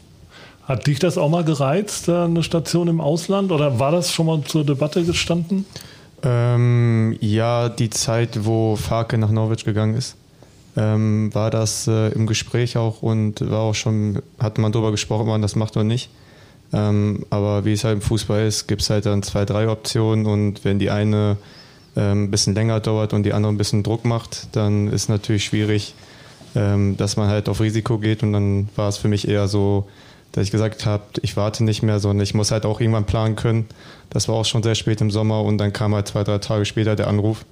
Hat 0.70 0.86
dich 0.86 1.00
das 1.00 1.18
auch 1.18 1.28
mal 1.28 1.42
gereizt, 1.42 2.08
eine 2.08 2.44
Station 2.44 2.86
im 2.86 3.00
Ausland? 3.00 3.50
Oder 3.50 3.80
war 3.80 3.90
das 3.90 4.12
schon 4.12 4.26
mal 4.26 4.40
zur 4.44 4.64
Debatte 4.64 5.02
gestanden? 5.02 5.66
Ähm, 6.22 7.16
ja, 7.20 7.68
die 7.68 7.90
Zeit, 7.90 8.44
wo 8.44 8.76
Farke 8.76 9.18
nach 9.18 9.32
Norwich 9.32 9.64
gegangen 9.64 9.96
ist, 9.96 10.14
ähm, 10.76 11.34
war 11.34 11.50
das 11.50 11.88
äh, 11.88 12.10
im 12.10 12.28
Gespräch 12.28 12.76
auch 12.76 13.02
und 13.02 13.50
war 13.50 13.62
auch 13.62 13.74
schon, 13.74 14.22
hat 14.38 14.58
man 14.58 14.70
darüber 14.70 14.92
gesprochen, 14.92 15.22
ob 15.22 15.26
man 15.26 15.42
das 15.42 15.56
macht 15.56 15.76
oder 15.76 15.82
nicht. 15.82 16.08
Ähm, 16.72 17.26
aber 17.30 17.64
wie 17.64 17.72
es 17.72 17.82
halt 17.82 17.96
im 17.96 18.00
Fußball 18.00 18.46
ist, 18.46 18.68
gibt 18.68 18.82
es 18.82 18.90
halt 18.90 19.06
dann 19.06 19.24
zwei, 19.24 19.44
drei 19.44 19.68
Optionen 19.68 20.24
und 20.24 20.64
wenn 20.64 20.78
die 20.78 20.90
eine 20.90 21.36
ähm, 21.96 22.26
ein 22.26 22.30
bisschen 22.30 22.54
länger 22.54 22.78
dauert 22.78 23.12
und 23.12 23.24
die 23.24 23.32
andere 23.32 23.52
ein 23.52 23.58
bisschen 23.58 23.82
Druck 23.82 24.04
macht, 24.04 24.46
dann 24.52 24.86
ist 24.86 25.08
natürlich 25.08 25.46
schwierig, 25.46 25.94
ähm, 26.54 26.96
dass 26.96 27.16
man 27.16 27.26
halt 27.26 27.48
auf 27.48 27.60
Risiko 27.60 27.98
geht 27.98 28.22
und 28.22 28.32
dann 28.32 28.68
war 28.76 28.88
es 28.88 28.98
für 28.98 29.08
mich 29.08 29.26
eher 29.26 29.48
so, 29.48 29.88
dass 30.32 30.44
ich 30.44 30.50
gesagt 30.50 30.86
habe, 30.86 31.04
ich 31.22 31.36
warte 31.36 31.64
nicht 31.64 31.82
mehr, 31.82 31.98
sondern 31.98 32.22
ich 32.22 32.34
muss 32.34 32.50
halt 32.50 32.64
auch 32.64 32.80
irgendwann 32.80 33.04
planen 33.04 33.36
können. 33.36 33.66
Das 34.10 34.28
war 34.28 34.36
auch 34.36 34.44
schon 34.44 34.62
sehr 34.62 34.74
spät 34.74 35.00
im 35.00 35.10
Sommer 35.10 35.42
und 35.42 35.58
dann 35.58 35.72
kam 35.72 35.94
halt 35.94 36.08
zwei, 36.08 36.24
drei 36.24 36.38
Tage 36.38 36.64
später 36.64 36.96
der 36.96 37.08
Anruf. 37.08 37.44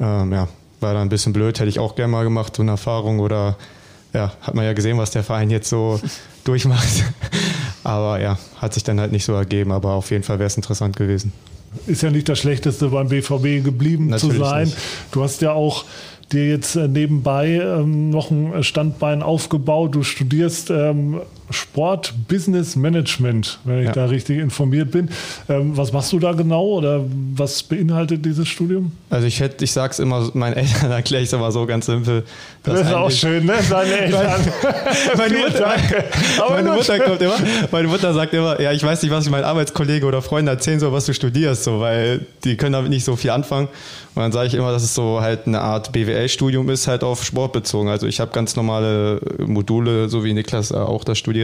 Ähm, 0.00 0.32
ja, 0.32 0.48
war 0.80 0.94
dann 0.94 1.02
ein 1.02 1.08
bisschen 1.08 1.32
blöd, 1.32 1.58
hätte 1.58 1.68
ich 1.68 1.78
auch 1.78 1.94
gerne 1.94 2.12
mal 2.12 2.24
gemacht, 2.24 2.56
so 2.56 2.62
eine 2.62 2.72
Erfahrung 2.72 3.20
oder 3.20 3.56
ja, 4.12 4.32
hat 4.42 4.54
man 4.54 4.64
ja 4.64 4.72
gesehen, 4.74 4.98
was 4.98 5.10
der 5.10 5.24
Verein 5.24 5.50
jetzt 5.50 5.68
so 5.68 6.00
durchmacht. 6.44 7.04
Aber 7.84 8.20
ja, 8.20 8.38
hat 8.58 8.74
sich 8.74 8.84
dann 8.84 9.00
halt 9.00 9.10
nicht 9.10 9.24
so 9.24 9.32
ergeben, 9.32 9.72
aber 9.72 9.94
auf 9.94 10.12
jeden 10.12 10.22
Fall 10.22 10.38
wäre 10.38 10.46
es 10.46 10.54
interessant 10.54 10.94
gewesen. 10.94 11.32
Ist 11.88 12.02
ja 12.02 12.12
nicht 12.12 12.28
das 12.28 12.38
Schlechteste 12.38 12.90
beim 12.90 13.08
BVB 13.08 13.64
geblieben 13.64 14.06
Natürlich 14.06 14.36
zu 14.36 14.44
sein. 14.44 14.64
Nicht. 14.66 14.76
Du 15.10 15.24
hast 15.24 15.42
ja 15.42 15.50
auch 15.50 15.84
dir 16.30 16.48
jetzt 16.48 16.76
äh, 16.76 16.86
nebenbei 16.86 17.60
ähm, 17.60 18.10
noch 18.10 18.30
ein 18.30 18.62
Standbein 18.62 19.22
aufgebaut. 19.22 19.96
Du 19.96 20.04
studierst 20.04 20.70
ähm, 20.70 21.22
Sport 21.52 22.14
Business 22.28 22.76
Management, 22.76 23.58
wenn 23.64 23.80
ich 23.80 23.86
ja. 23.86 23.92
da 23.92 24.06
richtig 24.06 24.38
informiert 24.38 24.90
bin. 24.90 25.08
Ähm, 25.48 25.76
was 25.76 25.92
machst 25.92 26.12
du 26.12 26.18
da 26.18 26.32
genau 26.32 26.64
oder 26.64 27.04
was 27.34 27.62
beinhaltet 27.62 28.24
dieses 28.24 28.48
Studium? 28.48 28.92
Also 29.10 29.26
ich 29.26 29.40
hätte, 29.40 29.64
ich 29.64 29.72
sag's 29.72 29.98
immer 29.98 30.30
meinen 30.34 30.54
Eltern, 30.54 30.90
erkläre 30.90 31.22
ich 31.22 31.28
es 31.28 31.32
immer 31.32 31.52
so 31.52 31.66
ganz 31.66 31.86
simpel. 31.86 32.24
Das 32.62 32.80
ist 32.80 32.92
auch 32.92 33.10
schön, 33.10 33.44
ne? 33.44 33.54
Seine 33.62 33.92
Eltern. 33.98 34.40
meine, 35.16 35.38
Mutter, 35.38 35.74
meine 36.48 36.70
Mutter 36.70 36.98
kommt 37.00 37.22
immer, 37.22 37.36
meine 37.70 37.88
Mutter 37.88 38.14
sagt 38.14 38.34
immer, 38.34 38.60
ja, 38.60 38.72
ich 38.72 38.82
weiß 38.82 39.02
nicht, 39.02 39.10
was 39.10 39.24
ich 39.24 39.30
meinen 39.30 39.44
Arbeitskollegen 39.44 40.06
oder 40.06 40.22
Freunden 40.22 40.48
erzählen 40.48 40.80
soll, 40.80 40.92
was 40.92 41.06
du 41.06 41.14
studierst, 41.14 41.64
so, 41.64 41.80
weil 41.80 42.26
die 42.44 42.56
können 42.56 42.72
damit 42.72 42.90
nicht 42.90 43.04
so 43.04 43.16
viel 43.16 43.30
anfangen. 43.30 43.68
Und 44.14 44.20
dann 44.20 44.32
sage 44.32 44.46
ich 44.46 44.54
immer, 44.54 44.70
dass 44.72 44.82
es 44.82 44.94
so 44.94 45.22
halt 45.22 45.46
eine 45.46 45.62
Art 45.62 45.92
BWL-Studium 45.92 46.68
ist, 46.68 46.86
halt 46.86 47.02
auf 47.02 47.24
Sport 47.24 47.54
bezogen. 47.54 47.88
Also 47.88 48.06
ich 48.06 48.20
habe 48.20 48.30
ganz 48.32 48.56
normale 48.56 49.20
Module, 49.38 50.10
so 50.10 50.22
wie 50.22 50.34
Niklas 50.34 50.70
auch 50.70 51.02
da 51.04 51.14
studiert. 51.14 51.41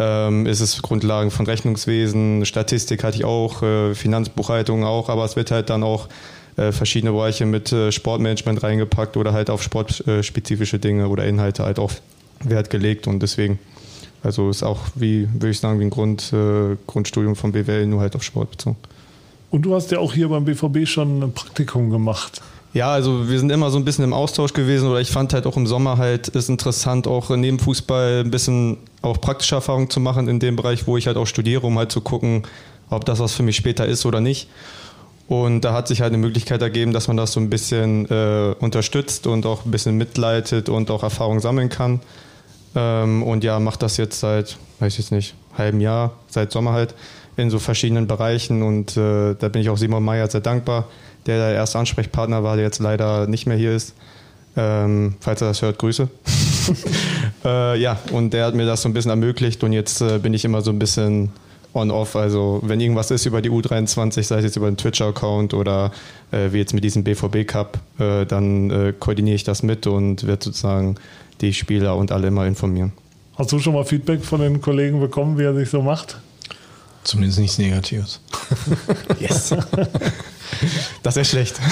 Ähm, 0.00 0.46
ist 0.46 0.60
es 0.60 0.80
Grundlagen 0.80 1.32
von 1.32 1.44
Rechnungswesen, 1.46 2.46
Statistik 2.46 3.02
hatte 3.02 3.16
ich 3.16 3.24
auch, 3.24 3.62
äh, 3.62 3.94
Finanzbuchhaltung 3.96 4.84
auch, 4.84 5.08
aber 5.08 5.24
es 5.24 5.34
wird 5.34 5.50
halt 5.50 5.70
dann 5.70 5.82
auch 5.82 6.08
äh, 6.56 6.70
verschiedene 6.70 7.12
Bereiche 7.12 7.46
mit 7.46 7.72
äh, 7.72 7.90
Sportmanagement 7.90 8.62
reingepackt 8.62 9.16
oder 9.16 9.32
halt 9.32 9.50
auf 9.50 9.60
sportspezifische 9.60 10.78
Dinge 10.78 11.08
oder 11.08 11.24
Inhalte 11.24 11.64
halt 11.64 11.80
auch 11.80 11.92
Wert 12.44 12.70
gelegt 12.70 13.08
und 13.08 13.20
deswegen, 13.20 13.58
also 14.22 14.50
ist 14.50 14.62
auch 14.62 14.80
wie, 14.94 15.28
würde 15.32 15.50
ich 15.50 15.58
sagen, 15.58 15.80
wie 15.80 15.84
ein 15.84 15.90
Grund, 15.90 16.32
äh, 16.32 16.76
Grundstudium 16.86 17.34
von 17.34 17.50
BWL, 17.50 17.86
nur 17.86 18.00
halt 18.00 18.14
auf 18.14 18.22
Sport 18.22 18.52
bezogen. 18.52 18.76
Und 19.50 19.62
du 19.62 19.74
hast 19.74 19.90
ja 19.90 19.98
auch 19.98 20.12
hier 20.12 20.28
beim 20.28 20.44
BVB 20.44 20.86
schon 20.86 21.22
ein 21.22 21.32
Praktikum 21.32 21.90
gemacht. 21.90 22.42
Ja, 22.74 22.90
also 22.90 23.28
wir 23.28 23.38
sind 23.38 23.50
immer 23.50 23.70
so 23.70 23.78
ein 23.78 23.84
bisschen 23.84 24.04
im 24.04 24.12
Austausch 24.12 24.52
gewesen 24.52 24.88
oder 24.88 25.00
ich 25.00 25.10
fand 25.10 25.32
halt 25.32 25.46
auch 25.46 25.56
im 25.56 25.66
Sommer 25.66 25.96
halt 25.96 26.28
ist 26.28 26.48
interessant, 26.50 27.06
auch 27.06 27.30
neben 27.30 27.58
Fußball 27.58 28.22
ein 28.24 28.30
bisschen 28.30 28.76
auch 29.00 29.20
praktische 29.20 29.54
Erfahrungen 29.54 29.88
zu 29.88 30.00
machen 30.00 30.28
in 30.28 30.38
dem 30.38 30.56
Bereich, 30.56 30.86
wo 30.86 30.96
ich 30.96 31.06
halt 31.06 31.16
auch 31.16 31.26
studiere, 31.26 31.66
um 31.66 31.78
halt 31.78 31.90
zu 31.90 32.02
gucken, 32.02 32.42
ob 32.90 33.04
das 33.04 33.20
was 33.20 33.32
für 33.32 33.42
mich 33.42 33.56
später 33.56 33.86
ist 33.86 34.04
oder 34.04 34.20
nicht. 34.20 34.48
Und 35.28 35.62
da 35.62 35.74
hat 35.74 35.88
sich 35.88 36.00
halt 36.00 36.12
eine 36.12 36.18
Möglichkeit 36.18 36.62
ergeben, 36.62 36.92
dass 36.92 37.08
man 37.08 37.16
das 37.16 37.32
so 37.32 37.40
ein 37.40 37.50
bisschen 37.50 38.06
äh, 38.10 38.54
unterstützt 38.60 39.26
und 39.26 39.44
auch 39.44 39.64
ein 39.64 39.70
bisschen 39.70 39.96
mitleitet 39.96 40.68
und 40.68 40.90
auch 40.90 41.02
Erfahrung 41.02 41.40
sammeln 41.40 41.68
kann. 41.68 42.00
Ähm, 42.74 43.22
und 43.22 43.44
ja, 43.44 43.60
macht 43.60 43.82
das 43.82 43.98
jetzt 43.98 44.20
seit, 44.20 44.56
weiß 44.78 44.94
ich 44.94 44.98
jetzt 44.98 45.12
nicht, 45.12 45.34
halben 45.56 45.80
Jahr, 45.80 46.12
seit 46.28 46.52
Sommer 46.52 46.72
halt 46.72 46.94
in 47.36 47.50
so 47.50 47.58
verschiedenen 47.58 48.06
Bereichen 48.06 48.62
und 48.62 48.96
äh, 48.96 49.34
da 49.34 49.48
bin 49.48 49.62
ich 49.62 49.70
auch 49.70 49.76
Simon 49.76 50.02
Meyer 50.04 50.28
sehr 50.28 50.40
dankbar, 50.40 50.86
der 51.28 51.38
der 51.38 51.54
erste 51.54 51.78
Ansprechpartner 51.78 52.42
war, 52.42 52.56
der 52.56 52.64
jetzt 52.64 52.80
leider 52.80 53.26
nicht 53.28 53.46
mehr 53.46 53.56
hier 53.56 53.74
ist. 53.74 53.94
Ähm, 54.56 55.14
falls 55.20 55.40
er 55.40 55.48
das 55.48 55.62
hört, 55.62 55.78
Grüße. 55.78 56.08
äh, 57.44 57.78
ja, 57.78 57.98
und 58.10 58.32
der 58.32 58.46
hat 58.46 58.54
mir 58.54 58.66
das 58.66 58.82
so 58.82 58.88
ein 58.88 58.94
bisschen 58.94 59.10
ermöglicht 59.10 59.62
und 59.62 59.72
jetzt 59.72 60.00
äh, 60.00 60.18
bin 60.18 60.34
ich 60.34 60.44
immer 60.44 60.62
so 60.62 60.72
ein 60.72 60.80
bisschen 60.80 61.30
on-off. 61.74 62.16
Also 62.16 62.60
wenn 62.64 62.80
irgendwas 62.80 63.10
ist 63.10 63.26
über 63.26 63.40
die 63.40 63.50
U23, 63.50 64.22
sei 64.22 64.38
es 64.38 64.44
jetzt 64.44 64.56
über 64.56 64.68
den 64.68 64.76
Twitch-Account 64.76 65.54
oder 65.54 65.92
äh, 66.32 66.52
wie 66.52 66.58
jetzt 66.58 66.74
mit 66.74 66.82
diesem 66.82 67.04
BVB 67.04 67.46
Cup, 67.46 67.78
äh, 68.00 68.24
dann 68.26 68.70
äh, 68.70 68.92
koordiniere 68.98 69.36
ich 69.36 69.44
das 69.44 69.62
mit 69.62 69.86
und 69.86 70.26
werde 70.26 70.46
sozusagen 70.46 70.96
die 71.40 71.54
Spieler 71.54 71.96
und 71.96 72.10
alle 72.10 72.28
immer 72.28 72.46
informieren. 72.46 72.92
Hast 73.36 73.52
du 73.52 73.60
schon 73.60 73.74
mal 73.74 73.84
Feedback 73.84 74.24
von 74.24 74.40
den 74.40 74.60
Kollegen 74.60 74.98
bekommen, 74.98 75.38
wie 75.38 75.44
er 75.44 75.54
sich 75.54 75.70
so 75.70 75.82
macht? 75.82 76.18
Zumindest 77.04 77.38
nichts 77.38 77.58
Negatives. 77.58 78.20
yes. 79.20 79.54
das 81.02 81.16
ist 81.16 81.30
schlecht. 81.30 81.58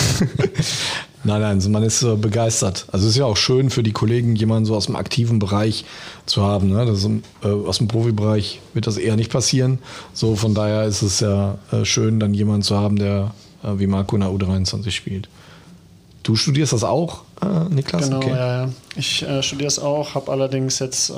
Nein, 1.26 1.40
nein, 1.40 1.72
man 1.72 1.82
ist 1.82 2.04
äh, 2.04 2.14
begeistert. 2.14 2.86
Also 2.92 3.06
es 3.06 3.14
ist 3.14 3.18
ja 3.18 3.24
auch 3.24 3.36
schön 3.36 3.68
für 3.68 3.82
die 3.82 3.90
Kollegen, 3.90 4.36
jemanden 4.36 4.64
so 4.64 4.76
aus 4.76 4.86
dem 4.86 4.94
aktiven 4.94 5.40
Bereich 5.40 5.84
zu 6.24 6.42
haben. 6.42 6.68
Ne? 6.68 6.86
Das 6.86 7.00
ist, 7.00 7.10
äh, 7.42 7.48
aus 7.48 7.78
dem 7.78 7.88
Profibereich 7.88 8.60
wird 8.74 8.86
das 8.86 8.96
eher 8.96 9.16
nicht 9.16 9.32
passieren. 9.32 9.80
So 10.12 10.36
von 10.36 10.54
daher 10.54 10.84
ist 10.84 11.02
es 11.02 11.18
ja 11.18 11.58
äh, 11.72 11.84
schön, 11.84 12.20
dann 12.20 12.32
jemanden 12.32 12.62
zu 12.62 12.76
haben, 12.76 12.96
der 12.96 13.34
äh, 13.64 13.78
wie 13.78 13.88
Marco 13.88 14.14
in 14.14 14.20
der 14.20 14.30
U23 14.30 14.92
spielt. 14.92 15.28
Du 16.22 16.36
studierst 16.36 16.72
das 16.72 16.84
auch, 16.84 17.22
äh, 17.42 17.74
Niklas? 17.74 18.04
Genau, 18.04 18.18
okay. 18.18 18.30
ja, 18.30 18.64
ja. 18.64 18.72
Ich 18.94 19.22
äh, 19.22 19.42
studiere 19.42 19.68
es 19.68 19.80
auch, 19.80 20.14
habe 20.14 20.30
allerdings 20.30 20.78
jetzt, 20.78 21.12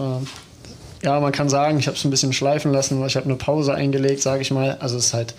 ja, 1.02 1.20
man 1.20 1.32
kann 1.32 1.48
sagen, 1.48 1.78
ich 1.78 1.86
habe 1.86 1.96
es 1.96 2.04
ein 2.04 2.10
bisschen 2.10 2.32
schleifen 2.32 2.72
lassen, 2.72 3.00
weil 3.00 3.06
ich 3.06 3.16
habe 3.16 3.26
eine 3.26 3.36
Pause 3.36 3.74
eingelegt, 3.74 4.20
sage 4.20 4.42
ich 4.42 4.50
mal. 4.50 4.76
Also 4.80 4.96
es 4.96 5.06
ist 5.06 5.14
halt 5.14 5.34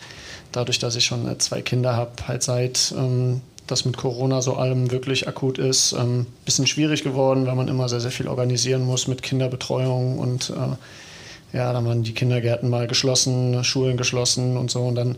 dadurch, 0.51 0.79
dass 0.79 0.95
ich 0.95 1.05
schon 1.05 1.39
zwei 1.39 1.61
Kinder 1.61 1.95
habe, 1.95 2.11
halt 2.27 2.43
seit 2.43 2.93
ähm, 2.97 3.41
das 3.67 3.85
mit 3.85 3.97
Corona 3.97 4.41
so 4.41 4.55
allem 4.55 4.91
wirklich 4.91 5.27
akut 5.27 5.57
ist. 5.57 5.93
Ein 5.93 6.01
ähm, 6.01 6.25
bisschen 6.45 6.67
schwierig 6.67 7.03
geworden, 7.03 7.45
weil 7.45 7.55
man 7.55 7.67
immer 7.67 7.89
sehr, 7.89 7.99
sehr 7.99 8.11
viel 8.11 8.27
organisieren 8.27 8.83
muss 8.85 9.07
mit 9.07 9.21
Kinderbetreuung 9.21 10.17
und 10.17 10.49
äh, 10.51 11.57
ja, 11.57 11.73
dann 11.73 11.85
waren 11.85 12.03
die 12.03 12.13
Kindergärten 12.13 12.69
mal 12.69 12.87
geschlossen, 12.87 13.63
Schulen 13.63 13.97
geschlossen 13.97 14.55
und 14.55 14.69
so 14.71 14.81
und 14.81 14.95
dann 14.95 15.15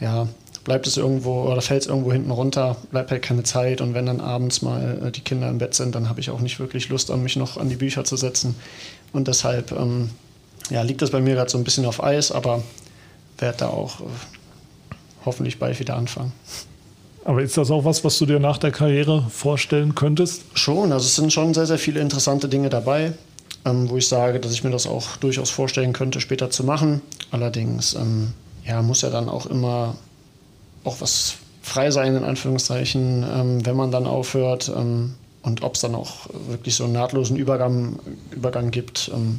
ja, 0.00 0.26
bleibt 0.64 0.86
es 0.86 0.96
irgendwo 0.96 1.44
oder 1.44 1.60
fällt 1.62 1.82
es 1.82 1.88
irgendwo 1.88 2.12
hinten 2.12 2.30
runter, 2.30 2.76
bleibt 2.90 3.10
halt 3.10 3.22
keine 3.22 3.44
Zeit 3.44 3.80
und 3.80 3.94
wenn 3.94 4.06
dann 4.06 4.20
abends 4.20 4.62
mal 4.62 4.98
äh, 5.06 5.10
die 5.10 5.20
Kinder 5.20 5.48
im 5.48 5.58
Bett 5.58 5.74
sind, 5.74 5.94
dann 5.94 6.08
habe 6.08 6.20
ich 6.20 6.30
auch 6.30 6.40
nicht 6.40 6.58
wirklich 6.58 6.88
Lust, 6.88 7.10
an 7.10 7.22
mich 7.22 7.36
noch 7.36 7.56
an 7.56 7.68
die 7.68 7.76
Bücher 7.76 8.04
zu 8.04 8.16
setzen 8.16 8.56
und 9.12 9.28
deshalb 9.28 9.72
ähm, 9.72 10.10
ja, 10.70 10.82
liegt 10.82 11.02
das 11.02 11.10
bei 11.10 11.20
mir 11.20 11.34
gerade 11.34 11.50
so 11.50 11.58
ein 11.58 11.64
bisschen 11.64 11.86
auf 11.86 12.02
Eis, 12.02 12.32
aber 12.32 12.62
werde 13.38 13.58
da 13.58 13.68
auch 13.68 14.00
äh, 14.00 14.04
hoffentlich 15.24 15.58
bald 15.58 15.78
wieder 15.78 15.96
anfangen. 15.96 16.32
Aber 17.24 17.42
ist 17.42 17.56
das 17.56 17.70
auch 17.70 17.84
was, 17.84 18.04
was 18.04 18.18
du 18.18 18.26
dir 18.26 18.38
nach 18.38 18.58
der 18.58 18.70
Karriere 18.70 19.26
vorstellen 19.30 19.94
könntest? 19.96 20.42
Schon, 20.54 20.92
also 20.92 21.04
es 21.04 21.16
sind 21.16 21.32
schon 21.32 21.54
sehr, 21.54 21.66
sehr 21.66 21.78
viele 21.78 22.00
interessante 22.00 22.48
Dinge 22.48 22.68
dabei, 22.68 23.14
ähm, 23.64 23.90
wo 23.90 23.96
ich 23.96 24.06
sage, 24.06 24.38
dass 24.38 24.52
ich 24.52 24.62
mir 24.62 24.70
das 24.70 24.86
auch 24.86 25.16
durchaus 25.16 25.50
vorstellen 25.50 25.92
könnte, 25.92 26.20
später 26.20 26.50
zu 26.50 26.62
machen. 26.62 27.02
Allerdings 27.32 27.94
ähm, 27.94 28.32
ja, 28.64 28.80
muss 28.80 29.02
ja 29.02 29.10
dann 29.10 29.28
auch 29.28 29.46
immer 29.46 29.96
auch 30.84 31.00
was 31.00 31.34
frei 31.62 31.90
sein, 31.90 32.14
in 32.14 32.22
Anführungszeichen, 32.22 33.24
ähm, 33.28 33.66
wenn 33.66 33.76
man 33.76 33.90
dann 33.90 34.06
aufhört. 34.06 34.70
Ähm, 34.74 35.14
und 35.46 35.62
ob 35.62 35.76
es 35.76 35.80
dann 35.80 35.94
auch 35.94 36.26
wirklich 36.48 36.74
so 36.74 36.84
einen 36.84 36.92
nahtlosen 36.92 37.36
Übergang, 37.36 38.00
Übergang 38.32 38.72
gibt, 38.72 39.10
ähm, 39.14 39.38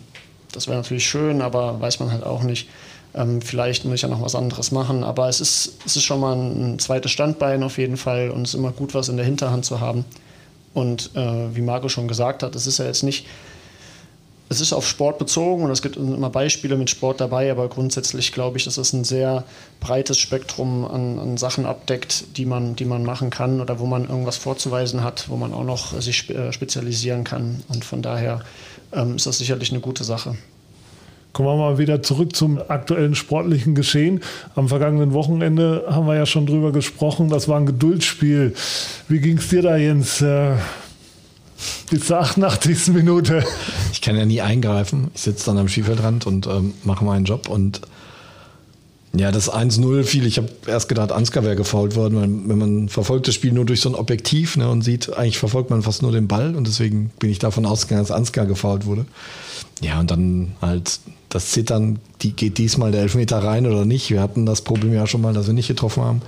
das 0.54 0.68
wäre 0.68 0.78
natürlich 0.78 1.06
schön, 1.06 1.42
aber 1.42 1.82
weiß 1.82 2.00
man 2.00 2.12
halt 2.12 2.24
auch 2.24 2.44
nicht. 2.44 2.70
Ähm, 3.14 3.42
vielleicht 3.42 3.84
muss 3.84 3.96
ich 3.96 4.02
ja 4.04 4.08
noch 4.08 4.22
was 4.22 4.34
anderes 4.34 4.72
machen, 4.72 5.04
aber 5.04 5.28
es 5.28 5.42
ist, 5.42 5.74
es 5.86 5.98
ist 5.98 6.04
schon 6.04 6.22
mal 6.22 6.34
ein 6.34 6.80
zweites 6.80 7.12
Standbein 7.12 7.62
auf 7.62 7.78
jeden 7.78 7.98
Fall 7.98 8.32
und 8.32 8.44
es 8.44 8.54
ist 8.54 8.60
immer 8.60 8.72
gut, 8.72 8.94
was 8.94 9.10
in 9.10 9.18
der 9.18 9.26
Hinterhand 9.26 9.66
zu 9.66 9.82
haben. 9.82 10.06
Und 10.74 11.12
äh, 11.16 11.56
wie 11.56 11.62
Marco 11.62 11.90
schon 11.90 12.08
gesagt 12.08 12.42
hat, 12.42 12.56
es 12.56 12.68
ist 12.68 12.78
ja 12.78 12.86
jetzt 12.86 13.04
nicht, 13.04 13.26
es 14.50 14.62
ist 14.62 14.74
auf 14.74 14.88
Sport 14.88 15.18
bezogen 15.18 15.64
und 15.64 15.72
es 15.72 15.82
gibt 15.82 15.98
immer 15.98 16.30
Beispiele 16.30 16.78
mit 16.78 16.90
Sport 16.90 17.20
dabei, 17.20 17.52
aber 17.52 17.68
grundsätzlich 17.68 18.32
glaube 18.32 18.58
ich, 18.58 18.64
dass 18.64 18.78
es 18.78 18.94
ein 18.94 19.04
sehr 19.04 19.44
breites 19.80 20.18
Spektrum 20.18 20.86
an, 20.86 21.20
an, 21.20 21.38
Sachen 21.38 21.66
abdeckt, 21.66 22.38
die 22.38 22.46
man, 22.46 22.76
die 22.76 22.86
man 22.86 23.04
machen 23.04 23.30
kann 23.30 23.60
oder 23.60 23.80
wo 23.80 23.86
man 23.86 24.08
irgendwas 24.08 24.38
vorzuweisen 24.38 25.04
hat, 25.04 25.30
wo 25.30 25.36
man 25.36 25.54
auch 25.54 25.66
noch 25.66 26.00
sich 26.00 26.30
äh, 26.30 26.54
spezialisieren 26.54 27.24
kann. 27.24 27.64
Und 27.68 27.84
von 27.84 28.02
daher 28.02 28.42
ähm, 28.94 29.18
ist 29.18 29.28
das 29.28 29.38
sicherlich 29.38 29.72
eine 29.72 29.82
gute 29.82 30.06
Sache. 30.06 30.38
Kommen 31.34 31.50
wir 31.50 31.58
mal 31.58 31.78
wieder 31.78 32.02
zurück 32.02 32.36
zum 32.36 32.60
aktuellen 32.68 33.14
sportlichen 33.14 33.76
Geschehen. 33.76 34.22
Am 34.56 34.70
vergangenen 34.70 35.14
Wochenende 35.14 35.86
haben 35.90 36.08
wir 36.08 36.16
ja 36.16 36.26
schon 36.26 36.48
drüber 36.48 36.72
gesprochen. 36.72 37.30
Das 37.30 37.48
war 37.48 37.60
ein 37.60 37.66
Geduldsspiel. 37.66 38.56
Wie 39.08 39.20
ging 39.20 39.38
es 39.38 39.50
dir 39.50 39.62
da, 39.62 39.76
Jens? 39.76 40.24
Bis 41.90 42.08
zur 42.08 42.20
88. 42.20 42.90
Minute. 42.90 43.44
Ich 43.94 44.02
kann 44.02 44.18
ja 44.18 44.26
nie 44.26 44.42
eingreifen. 44.42 45.10
Ich 45.16 45.22
sitze 45.22 45.46
dann 45.46 45.58
am 45.58 45.70
Spielfeldrand 45.70 46.28
und 46.28 46.46
ähm, 46.46 46.74
mache 46.84 47.06
meinen 47.06 47.24
Job. 47.24 47.48
Und 47.48 47.82
ja, 49.14 49.32
das 49.32 49.52
1-0 49.52 50.04
fiel. 50.04 50.26
Ich 50.26 50.38
habe 50.38 50.50
erst 50.68 50.90
gedacht, 50.90 51.14
Ansgar 51.14 51.46
wäre 51.46 51.56
gefault 51.56 51.96
worden. 51.96 52.16
Weil, 52.16 52.50
wenn 52.50 52.58
man 52.58 52.90
verfolgt 52.90 53.30
das 53.30 53.36
Spiel 53.36 53.54
nur 53.54 53.64
durch 53.64 53.80
so 53.80 53.90
ein 53.90 53.96
Objektiv 53.96 54.58
ne, 54.58 54.70
und 54.70 54.82
sieht, 54.82 55.16
eigentlich 55.16 55.38
verfolgt 55.38 55.70
man 55.70 55.82
fast 55.82 56.02
nur 56.02 56.12
den 56.12 56.28
Ball. 56.28 56.56
Und 56.58 56.68
deswegen 56.68 57.12
bin 57.20 57.30
ich 57.30 57.40
davon 57.40 57.66
ausgegangen, 57.66 58.04
dass 58.06 58.12
Ansgar 58.12 58.46
gefault 58.46 58.86
wurde. 58.86 59.06
Ja, 59.82 60.00
und 60.02 60.12
dann 60.12 60.56
halt 60.62 61.00
das 61.30 61.52
Zittern, 61.52 62.00
die 62.22 62.34
geht 62.34 62.58
diesmal 62.58 62.92
der 62.92 63.02
Elfmeter 63.02 63.40
rein 63.40 63.66
oder 63.66 63.86
nicht. 63.86 64.10
Wir 64.10 64.22
hatten 64.22 64.46
das 64.46 64.62
Problem 64.62 64.94
ja 64.94 65.08
schon 65.08 65.22
mal, 65.22 65.34
dass 65.34 65.48
wir 65.48 65.54
nicht 65.54 65.68
getroffen 65.68 66.04
haben. 66.04 66.22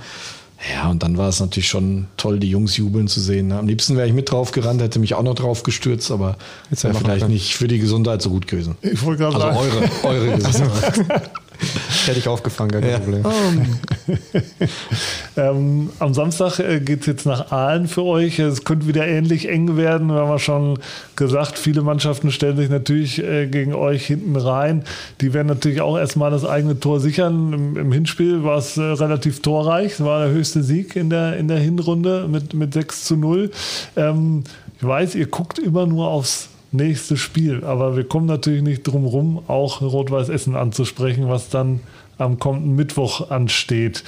Ja, 0.68 0.90
und 0.90 1.02
dann 1.02 1.16
war 1.16 1.28
es 1.28 1.40
natürlich 1.40 1.68
schon 1.68 2.06
toll, 2.18 2.38
die 2.38 2.50
Jungs 2.50 2.76
jubeln 2.76 3.08
zu 3.08 3.18
sehen. 3.20 3.48
Ne? 3.48 3.58
Am 3.58 3.66
liebsten 3.66 3.96
wäre 3.96 4.06
ich 4.06 4.12
mit 4.12 4.30
drauf 4.30 4.50
gerannt, 4.50 4.82
hätte 4.82 4.98
mich 4.98 5.14
auch 5.14 5.22
noch 5.22 5.34
drauf 5.34 5.62
gestürzt, 5.62 6.10
aber 6.10 6.36
jetzt 6.70 6.84
wäre 6.84 6.94
vielleicht 6.94 7.28
nicht 7.28 7.56
für 7.56 7.66
die 7.66 7.78
Gesundheit 7.78 8.20
so 8.20 8.28
gut 8.28 8.46
gewesen. 8.46 8.76
Ich 8.82 9.02
wollte 9.02 9.22
gerade 9.22 9.42
also 9.42 9.70
sagen. 9.70 9.90
eure, 10.02 10.14
eure 10.14 10.36
Gesundheit. 10.38 11.30
Hätte 12.06 12.18
ich 12.18 12.28
aufgefangen, 12.28 12.72
kein 12.72 12.90
ja. 12.90 12.98
Problem. 12.98 13.24
Um. 13.24 13.78
ähm, 15.36 15.90
am 15.98 16.14
Samstag 16.14 16.58
äh, 16.58 16.80
geht 16.80 17.00
es 17.00 17.06
jetzt 17.06 17.26
nach 17.26 17.50
Aalen 17.52 17.88
für 17.88 18.04
euch. 18.04 18.38
Es 18.38 18.64
könnte 18.64 18.86
wieder 18.86 19.06
ähnlich 19.06 19.48
eng 19.48 19.76
werden. 19.76 20.08
Wir 20.08 20.16
haben 20.16 20.30
ja 20.30 20.38
schon 20.38 20.78
gesagt, 21.16 21.58
viele 21.58 21.82
Mannschaften 21.82 22.30
stellen 22.30 22.56
sich 22.56 22.70
natürlich 22.70 23.22
äh, 23.22 23.46
gegen 23.46 23.74
euch 23.74 24.06
hinten 24.06 24.36
rein. 24.36 24.84
Die 25.20 25.34
werden 25.34 25.48
natürlich 25.48 25.80
auch 25.80 25.98
erstmal 25.98 26.30
das 26.30 26.44
eigene 26.44 26.80
Tor 26.80 27.00
sichern. 27.00 27.52
Im, 27.52 27.76
im 27.76 27.92
Hinspiel 27.92 28.42
war 28.42 28.58
es 28.58 28.76
äh, 28.76 28.82
relativ 28.82 29.42
torreich. 29.42 29.92
Es 29.92 30.04
war 30.04 30.24
der 30.24 30.32
höchste 30.32 30.62
Sieg 30.62 30.96
in 30.96 31.10
der, 31.10 31.36
in 31.36 31.48
der 31.48 31.58
Hinrunde 31.58 32.26
mit, 32.28 32.54
mit 32.54 32.74
6 32.74 33.04
zu 33.04 33.16
0. 33.16 33.50
Ähm, 33.96 34.44
ich 34.78 34.86
weiß, 34.86 35.14
ihr 35.14 35.26
guckt 35.26 35.58
immer 35.58 35.86
nur 35.86 36.08
aufs 36.08 36.48
nächste 36.72 37.16
Spiel. 37.16 37.64
Aber 37.64 37.96
wir 37.96 38.04
kommen 38.04 38.26
natürlich 38.26 38.62
nicht 38.62 38.82
drum 38.82 39.04
rum, 39.04 39.42
auch 39.48 39.80
Rot-Weiß 39.80 40.28
Essen 40.28 40.56
anzusprechen, 40.56 41.28
was 41.28 41.48
dann 41.48 41.80
am 42.18 42.38
kommenden 42.38 42.76
Mittwoch 42.76 43.30
ansteht. 43.30 44.04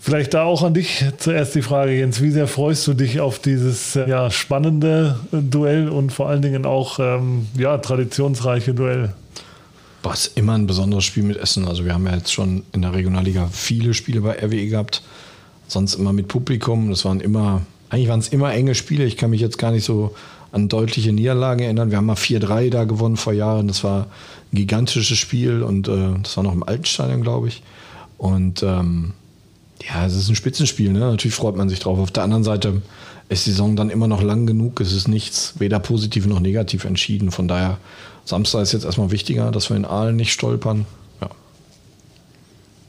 Vielleicht 0.00 0.32
da 0.34 0.44
auch 0.44 0.62
an 0.62 0.74
dich 0.74 1.04
zuerst 1.18 1.54
die 1.54 1.62
Frage, 1.62 1.92
Jens. 1.92 2.22
Wie 2.22 2.30
sehr 2.30 2.46
freust 2.46 2.86
du 2.86 2.94
dich 2.94 3.20
auf 3.20 3.40
dieses 3.40 3.96
äh, 3.96 4.08
ja, 4.08 4.30
spannende 4.30 5.18
Duell 5.32 5.88
und 5.88 6.12
vor 6.12 6.28
allen 6.28 6.40
Dingen 6.40 6.66
auch 6.66 6.98
ähm, 7.00 7.46
ja, 7.56 7.76
traditionsreiche 7.78 8.74
Duell? 8.74 9.12
Boah, 10.02 10.14
ist 10.14 10.36
immer 10.36 10.54
ein 10.54 10.68
besonderes 10.68 11.04
Spiel 11.04 11.24
mit 11.24 11.36
Essen. 11.36 11.66
Also 11.66 11.84
wir 11.84 11.94
haben 11.94 12.06
ja 12.06 12.14
jetzt 12.14 12.32
schon 12.32 12.62
in 12.72 12.82
der 12.82 12.94
Regionalliga 12.94 13.48
viele 13.52 13.92
Spiele 13.92 14.20
bei 14.20 14.38
RWE 14.42 14.68
gehabt. 14.68 15.02
Sonst 15.66 15.96
immer 15.96 16.12
mit 16.12 16.28
Publikum. 16.28 16.90
Das 16.90 17.04
waren 17.04 17.20
immer, 17.20 17.62
eigentlich 17.90 18.08
waren 18.08 18.20
es 18.20 18.28
immer 18.28 18.54
enge 18.54 18.76
Spiele. 18.76 19.04
Ich 19.04 19.16
kann 19.16 19.30
mich 19.30 19.40
jetzt 19.40 19.58
gar 19.58 19.72
nicht 19.72 19.84
so 19.84 20.14
an 20.52 20.68
deutliche 20.68 21.12
Niederlagen 21.12 21.62
erinnern. 21.62 21.90
Wir 21.90 21.98
haben 21.98 22.06
mal 22.06 22.14
4-3 22.14 22.70
da 22.70 22.84
gewonnen 22.84 23.16
vor 23.16 23.32
Jahren. 23.32 23.68
Das 23.68 23.84
war 23.84 24.06
ein 24.52 24.56
gigantisches 24.56 25.18
Spiel 25.18 25.62
und 25.62 25.88
äh, 25.88 26.14
das 26.22 26.36
war 26.36 26.44
noch 26.44 26.52
im 26.52 26.62
Altenstadion, 26.62 27.22
glaube 27.22 27.48
ich. 27.48 27.62
Und 28.16 28.62
ähm, 28.62 29.12
ja, 29.86 30.06
es 30.06 30.14
ist 30.14 30.28
ein 30.28 30.34
Spitzenspiel. 30.34 30.92
Ne? 30.92 31.00
Natürlich 31.00 31.34
freut 31.34 31.56
man 31.56 31.68
sich 31.68 31.80
drauf. 31.80 31.98
Auf 31.98 32.10
der 32.10 32.24
anderen 32.24 32.44
Seite 32.44 32.82
ist 33.28 33.46
die 33.46 33.50
Saison 33.50 33.76
dann 33.76 33.90
immer 33.90 34.08
noch 34.08 34.22
lang 34.22 34.46
genug. 34.46 34.80
Es 34.80 34.92
ist 34.92 35.06
nichts 35.06 35.54
weder 35.58 35.78
positiv 35.78 36.26
noch 36.26 36.40
negativ 36.40 36.84
entschieden. 36.84 37.30
Von 37.30 37.46
daher, 37.46 37.78
Samstag 38.24 38.62
ist 38.62 38.72
jetzt 38.72 38.84
erstmal 38.84 39.10
wichtiger, 39.10 39.50
dass 39.50 39.70
wir 39.70 39.76
in 39.76 39.84
Aalen 39.84 40.16
nicht 40.16 40.32
stolpern. 40.32 40.86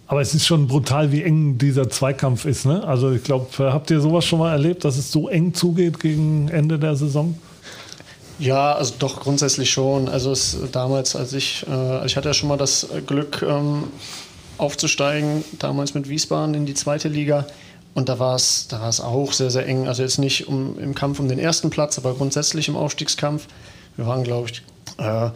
Aber 0.09 0.21
es 0.21 0.33
ist 0.33 0.47
schon 0.47 0.65
brutal, 0.65 1.11
wie 1.11 1.21
eng 1.21 1.59
dieser 1.59 1.87
Zweikampf 1.87 2.45
ist. 2.45 2.65
Ne? 2.65 2.83
Also 2.83 3.11
ich 3.11 3.23
glaube, 3.23 3.71
habt 3.71 3.91
ihr 3.91 4.01
sowas 4.01 4.25
schon 4.25 4.39
mal 4.39 4.51
erlebt, 4.51 4.83
dass 4.83 4.97
es 4.97 5.11
so 5.11 5.29
eng 5.29 5.53
zugeht 5.53 5.99
gegen 5.99 6.47
Ende 6.47 6.79
der 6.79 6.95
Saison? 6.95 7.37
Ja, 8.39 8.73
also 8.73 8.93
doch 8.97 9.19
grundsätzlich 9.19 9.69
schon. 9.69 10.07
Also 10.07 10.31
es, 10.31 10.57
damals, 10.71 11.15
als 11.15 11.33
ich, 11.33 11.65
äh, 11.69 12.05
ich 12.05 12.15
hatte 12.15 12.29
ja 12.29 12.33
schon 12.33 12.47
mal 12.47 12.57
das 12.57 12.87
Glück 13.05 13.45
ähm, 13.47 13.89
aufzusteigen, 14.57 15.43
damals 15.59 15.93
mit 15.93 16.07
Wiesbaden 16.07 16.55
in 16.55 16.65
die 16.65 16.73
zweite 16.73 17.09
Liga. 17.09 17.45
Und 17.93 18.07
da 18.07 18.17
war 18.17 18.35
es 18.35 18.67
da 18.69 18.89
auch 19.03 19.33
sehr, 19.33 19.51
sehr 19.51 19.65
eng. 19.67 19.87
Also 19.89 20.03
jetzt 20.03 20.19
nicht 20.19 20.47
um, 20.47 20.79
im 20.79 20.95
Kampf 20.95 21.19
um 21.19 21.27
den 21.27 21.39
ersten 21.39 21.69
Platz, 21.69 21.97
aber 21.97 22.13
grundsätzlich 22.13 22.69
im 22.69 22.77
Aufstiegskampf. 22.77 23.47
Wir 23.97 24.07
waren, 24.07 24.23
glaube 24.23 24.49
ich, 24.49 24.63
äh, 24.97 25.31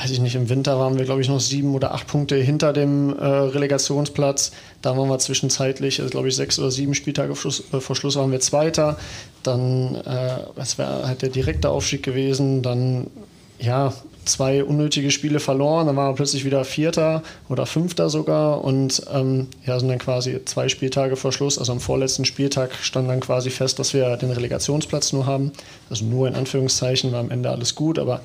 weiß 0.00 0.10
ich 0.12 0.20
nicht, 0.20 0.34
im 0.34 0.48
Winter 0.48 0.78
waren 0.78 0.98
wir, 0.98 1.04
glaube 1.04 1.20
ich, 1.20 1.28
noch 1.28 1.40
sieben 1.40 1.74
oder 1.74 1.92
acht 1.92 2.06
Punkte 2.06 2.36
hinter 2.36 2.72
dem 2.72 3.14
äh, 3.18 3.24
Relegationsplatz. 3.24 4.52
Da 4.80 4.96
waren 4.96 5.08
wir 5.08 5.18
zwischenzeitlich, 5.18 6.00
also, 6.00 6.10
glaube 6.10 6.28
ich, 6.28 6.36
sechs 6.36 6.58
oder 6.58 6.70
sieben 6.70 6.94
Spieltage 6.94 7.34
vor 7.34 7.52
Schluss, 7.52 7.64
äh, 7.72 7.80
vor 7.80 7.96
Schluss 7.96 8.16
waren 8.16 8.32
wir 8.32 8.40
Zweiter. 8.40 8.98
Dann, 9.42 9.96
äh, 9.96 10.38
das 10.56 10.78
wäre 10.78 11.06
halt 11.06 11.20
der 11.20 11.28
direkte 11.28 11.68
Aufstieg 11.68 12.02
gewesen. 12.02 12.62
Dann, 12.62 13.08
ja, 13.58 13.92
zwei 14.24 14.64
unnötige 14.64 15.10
Spiele 15.10 15.38
verloren, 15.38 15.86
dann 15.86 15.96
waren 15.96 16.12
wir 16.12 16.16
plötzlich 16.16 16.46
wieder 16.46 16.64
Vierter 16.64 17.22
oder 17.48 17.66
Fünfter 17.66 18.08
sogar 18.08 18.64
und 18.64 19.02
ähm, 19.12 19.48
ja, 19.66 19.78
sind 19.78 19.88
dann 19.88 19.98
quasi 19.98 20.40
zwei 20.44 20.68
Spieltage 20.68 21.16
vor 21.16 21.32
Schluss, 21.32 21.58
also 21.58 21.72
am 21.72 21.80
vorletzten 21.80 22.24
Spieltag 22.24 22.70
stand 22.80 23.08
dann 23.08 23.20
quasi 23.20 23.50
fest, 23.50 23.78
dass 23.78 23.92
wir 23.92 24.16
den 24.16 24.30
Relegationsplatz 24.30 25.12
nur 25.12 25.26
haben. 25.26 25.52
Also 25.88 26.04
nur 26.04 26.28
in 26.28 26.34
Anführungszeichen 26.34 27.12
war 27.12 27.20
am 27.20 27.30
Ende 27.30 27.50
alles 27.50 27.74
gut, 27.74 27.98
aber 27.98 28.20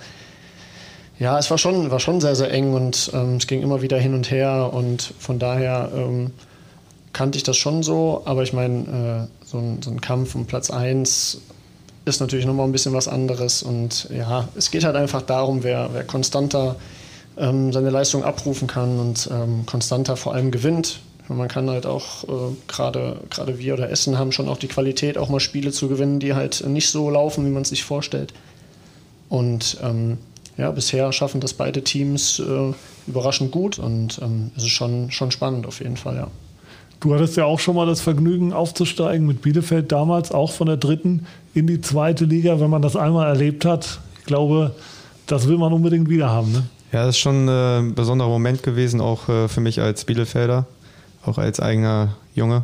ja, 1.19 1.39
es 1.39 1.49
war 1.49 1.57
schon, 1.57 1.91
war 1.91 1.99
schon 1.99 2.19
sehr, 2.19 2.35
sehr 2.35 2.51
eng 2.51 2.73
und 2.73 3.11
ähm, 3.13 3.37
es 3.37 3.47
ging 3.47 3.61
immer 3.61 3.81
wieder 3.81 3.97
hin 3.97 4.13
und 4.13 4.31
her 4.31 4.71
und 4.73 5.13
von 5.19 5.39
daher 5.39 5.91
ähm, 5.95 6.31
kannte 7.13 7.37
ich 7.37 7.43
das 7.43 7.55
schon 7.55 7.83
so, 7.83 8.23
aber 8.25 8.43
ich 8.43 8.51
meine, 8.51 9.27
äh, 9.29 9.45
so, 9.45 9.57
ein, 9.57 9.81
so 9.81 9.89
ein 9.89 10.01
Kampf 10.01 10.35
um 10.35 10.45
Platz 10.45 10.69
1 10.69 11.39
ist 12.03 12.19
natürlich 12.19 12.45
nochmal 12.45 12.67
ein 12.67 12.71
bisschen 12.71 12.93
was 12.93 13.07
anderes. 13.07 13.63
Und 13.63 14.09
ja, 14.15 14.47
es 14.55 14.69
geht 14.71 14.83
halt 14.83 14.95
einfach 14.95 15.21
darum, 15.21 15.63
wer, 15.63 15.89
wer 15.93 16.03
konstanter 16.03 16.75
ähm, 17.37 17.73
seine 17.73 17.89
Leistung 17.89 18.23
abrufen 18.23 18.67
kann 18.67 18.99
und 18.99 19.29
ähm, 19.31 19.65
konstanter 19.65 20.17
vor 20.17 20.33
allem 20.33 20.51
gewinnt. 20.51 20.99
Man 21.27 21.47
kann 21.47 21.69
halt 21.69 21.87
auch, 21.87 22.23
äh, 22.25 22.55
gerade 22.67 23.19
wir 23.57 23.73
oder 23.73 23.89
Essen 23.89 24.19
haben 24.19 24.31
schon 24.31 24.47
auch 24.47 24.57
die 24.57 24.67
Qualität, 24.67 25.17
auch 25.17 25.29
mal 25.29 25.39
Spiele 25.39 25.71
zu 25.71 25.87
gewinnen, 25.87 26.19
die 26.19 26.35
halt 26.35 26.65
nicht 26.67 26.89
so 26.89 27.09
laufen, 27.09 27.45
wie 27.45 27.49
man 27.49 27.63
es 27.63 27.69
sich 27.69 27.83
vorstellt. 27.83 28.33
Und 29.27 29.77
ähm, 29.81 30.19
ja, 30.57 30.71
bisher 30.71 31.11
schaffen 31.11 31.41
das 31.41 31.53
beide 31.53 31.83
Teams 31.83 32.39
äh, 32.39 32.73
überraschend 33.07 33.51
gut 33.51 33.79
und 33.79 34.19
ähm, 34.21 34.51
es 34.55 34.63
ist 34.63 34.69
schon, 34.69 35.11
schon 35.11 35.31
spannend 35.31 35.67
auf 35.67 35.79
jeden 35.79 35.97
Fall, 35.97 36.15
ja. 36.15 36.27
Du 37.01 37.13
hattest 37.13 37.35
ja 37.35 37.45
auch 37.45 37.59
schon 37.59 37.75
mal 37.75 37.85
das 37.85 38.01
Vergnügen 38.01 38.53
aufzusteigen 38.53 39.27
mit 39.27 39.41
Bielefeld 39.41 39.91
damals, 39.91 40.31
auch 40.31 40.51
von 40.51 40.67
der 40.67 40.77
dritten 40.77 41.27
in 41.53 41.67
die 41.67 41.81
zweite 41.81 42.25
Liga. 42.25 42.59
Wenn 42.59 42.69
man 42.69 42.81
das 42.81 42.95
einmal 42.95 43.27
erlebt 43.27 43.65
hat, 43.65 43.99
ich 44.19 44.25
glaube, 44.25 44.73
das 45.27 45.47
will 45.47 45.57
man 45.57 45.73
unbedingt 45.73 46.09
wieder 46.09 46.29
haben. 46.29 46.51
Ne? 46.51 46.63
Ja, 46.91 47.05
das 47.05 47.15
ist 47.15 47.19
schon 47.19 47.47
äh, 47.47 47.79
ein 47.79 47.95
besonderer 47.95 48.29
Moment 48.29 48.63
gewesen, 48.63 49.01
auch 49.01 49.27
äh, 49.27 49.47
für 49.47 49.61
mich 49.61 49.81
als 49.81 50.05
Bielefelder, 50.05 50.65
auch 51.25 51.37
als 51.37 51.59
eigener 51.59 52.15
Junge 52.33 52.63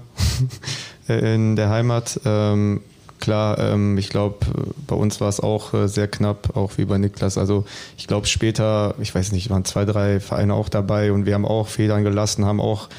in 1.07 1.55
der 1.55 1.69
Heimat. 1.69 2.19
Ähm, 2.25 2.81
klar, 3.21 3.57
ähm, 3.59 3.97
ich 3.97 4.09
glaube, 4.09 4.45
bei 4.87 4.95
uns 4.95 5.21
war 5.21 5.29
es 5.29 5.39
auch 5.39 5.73
äh, 5.73 5.87
sehr 5.87 6.09
knapp, 6.09 6.57
auch 6.57 6.77
wie 6.77 6.85
bei 6.85 6.97
Niklas. 6.97 7.37
Also 7.37 7.65
ich 7.97 8.07
glaube 8.07 8.27
später, 8.27 8.95
ich 8.99 9.15
weiß 9.15 9.31
nicht, 9.31 9.49
waren 9.49 9.63
zwei, 9.63 9.85
drei 9.85 10.19
Vereine 10.19 10.53
auch 10.53 10.67
dabei 10.67 11.13
und 11.13 11.25
wir 11.25 11.35
haben 11.35 11.45
auch 11.45 11.67
Federn 11.67 12.03
gelassen, 12.03 12.45
haben 12.45 12.59
auch 12.59 12.89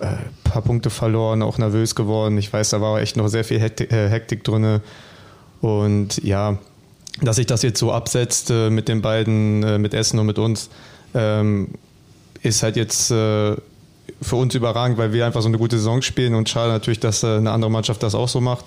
ein 0.00 0.08
äh, 0.08 0.48
paar 0.50 0.62
Punkte 0.62 0.90
verloren, 0.90 1.42
auch 1.42 1.58
nervös 1.58 1.94
geworden. 1.94 2.36
Ich 2.38 2.52
weiß, 2.52 2.70
da 2.70 2.80
war 2.80 3.00
echt 3.00 3.16
noch 3.16 3.28
sehr 3.28 3.44
viel 3.44 3.60
Hektik, 3.60 3.92
äh, 3.92 4.08
Hektik 4.08 4.42
drin. 4.42 4.80
Und 5.60 6.22
ja, 6.24 6.58
dass 7.22 7.36
sich 7.36 7.46
das 7.46 7.62
jetzt 7.62 7.78
so 7.78 7.92
absetzt 7.92 8.50
äh, 8.50 8.70
mit 8.70 8.88
den 8.88 9.02
beiden, 9.02 9.62
äh, 9.62 9.78
mit 9.78 9.94
Essen 9.94 10.18
und 10.18 10.26
mit 10.26 10.38
uns, 10.38 10.70
ähm, 11.14 11.68
ist 12.42 12.62
halt 12.62 12.76
jetzt 12.76 13.10
äh, 13.10 13.56
für 14.22 14.36
uns 14.36 14.54
überragend, 14.54 14.98
weil 14.98 15.12
wir 15.12 15.26
einfach 15.26 15.42
so 15.42 15.48
eine 15.48 15.58
gute 15.58 15.76
Saison 15.76 16.02
spielen 16.02 16.34
und 16.34 16.48
schade 16.48 16.72
natürlich, 16.72 17.00
dass 17.00 17.24
eine 17.24 17.50
andere 17.50 17.70
Mannschaft 17.70 18.02
das 18.02 18.14
auch 18.14 18.28
so 18.28 18.40
macht. 18.40 18.64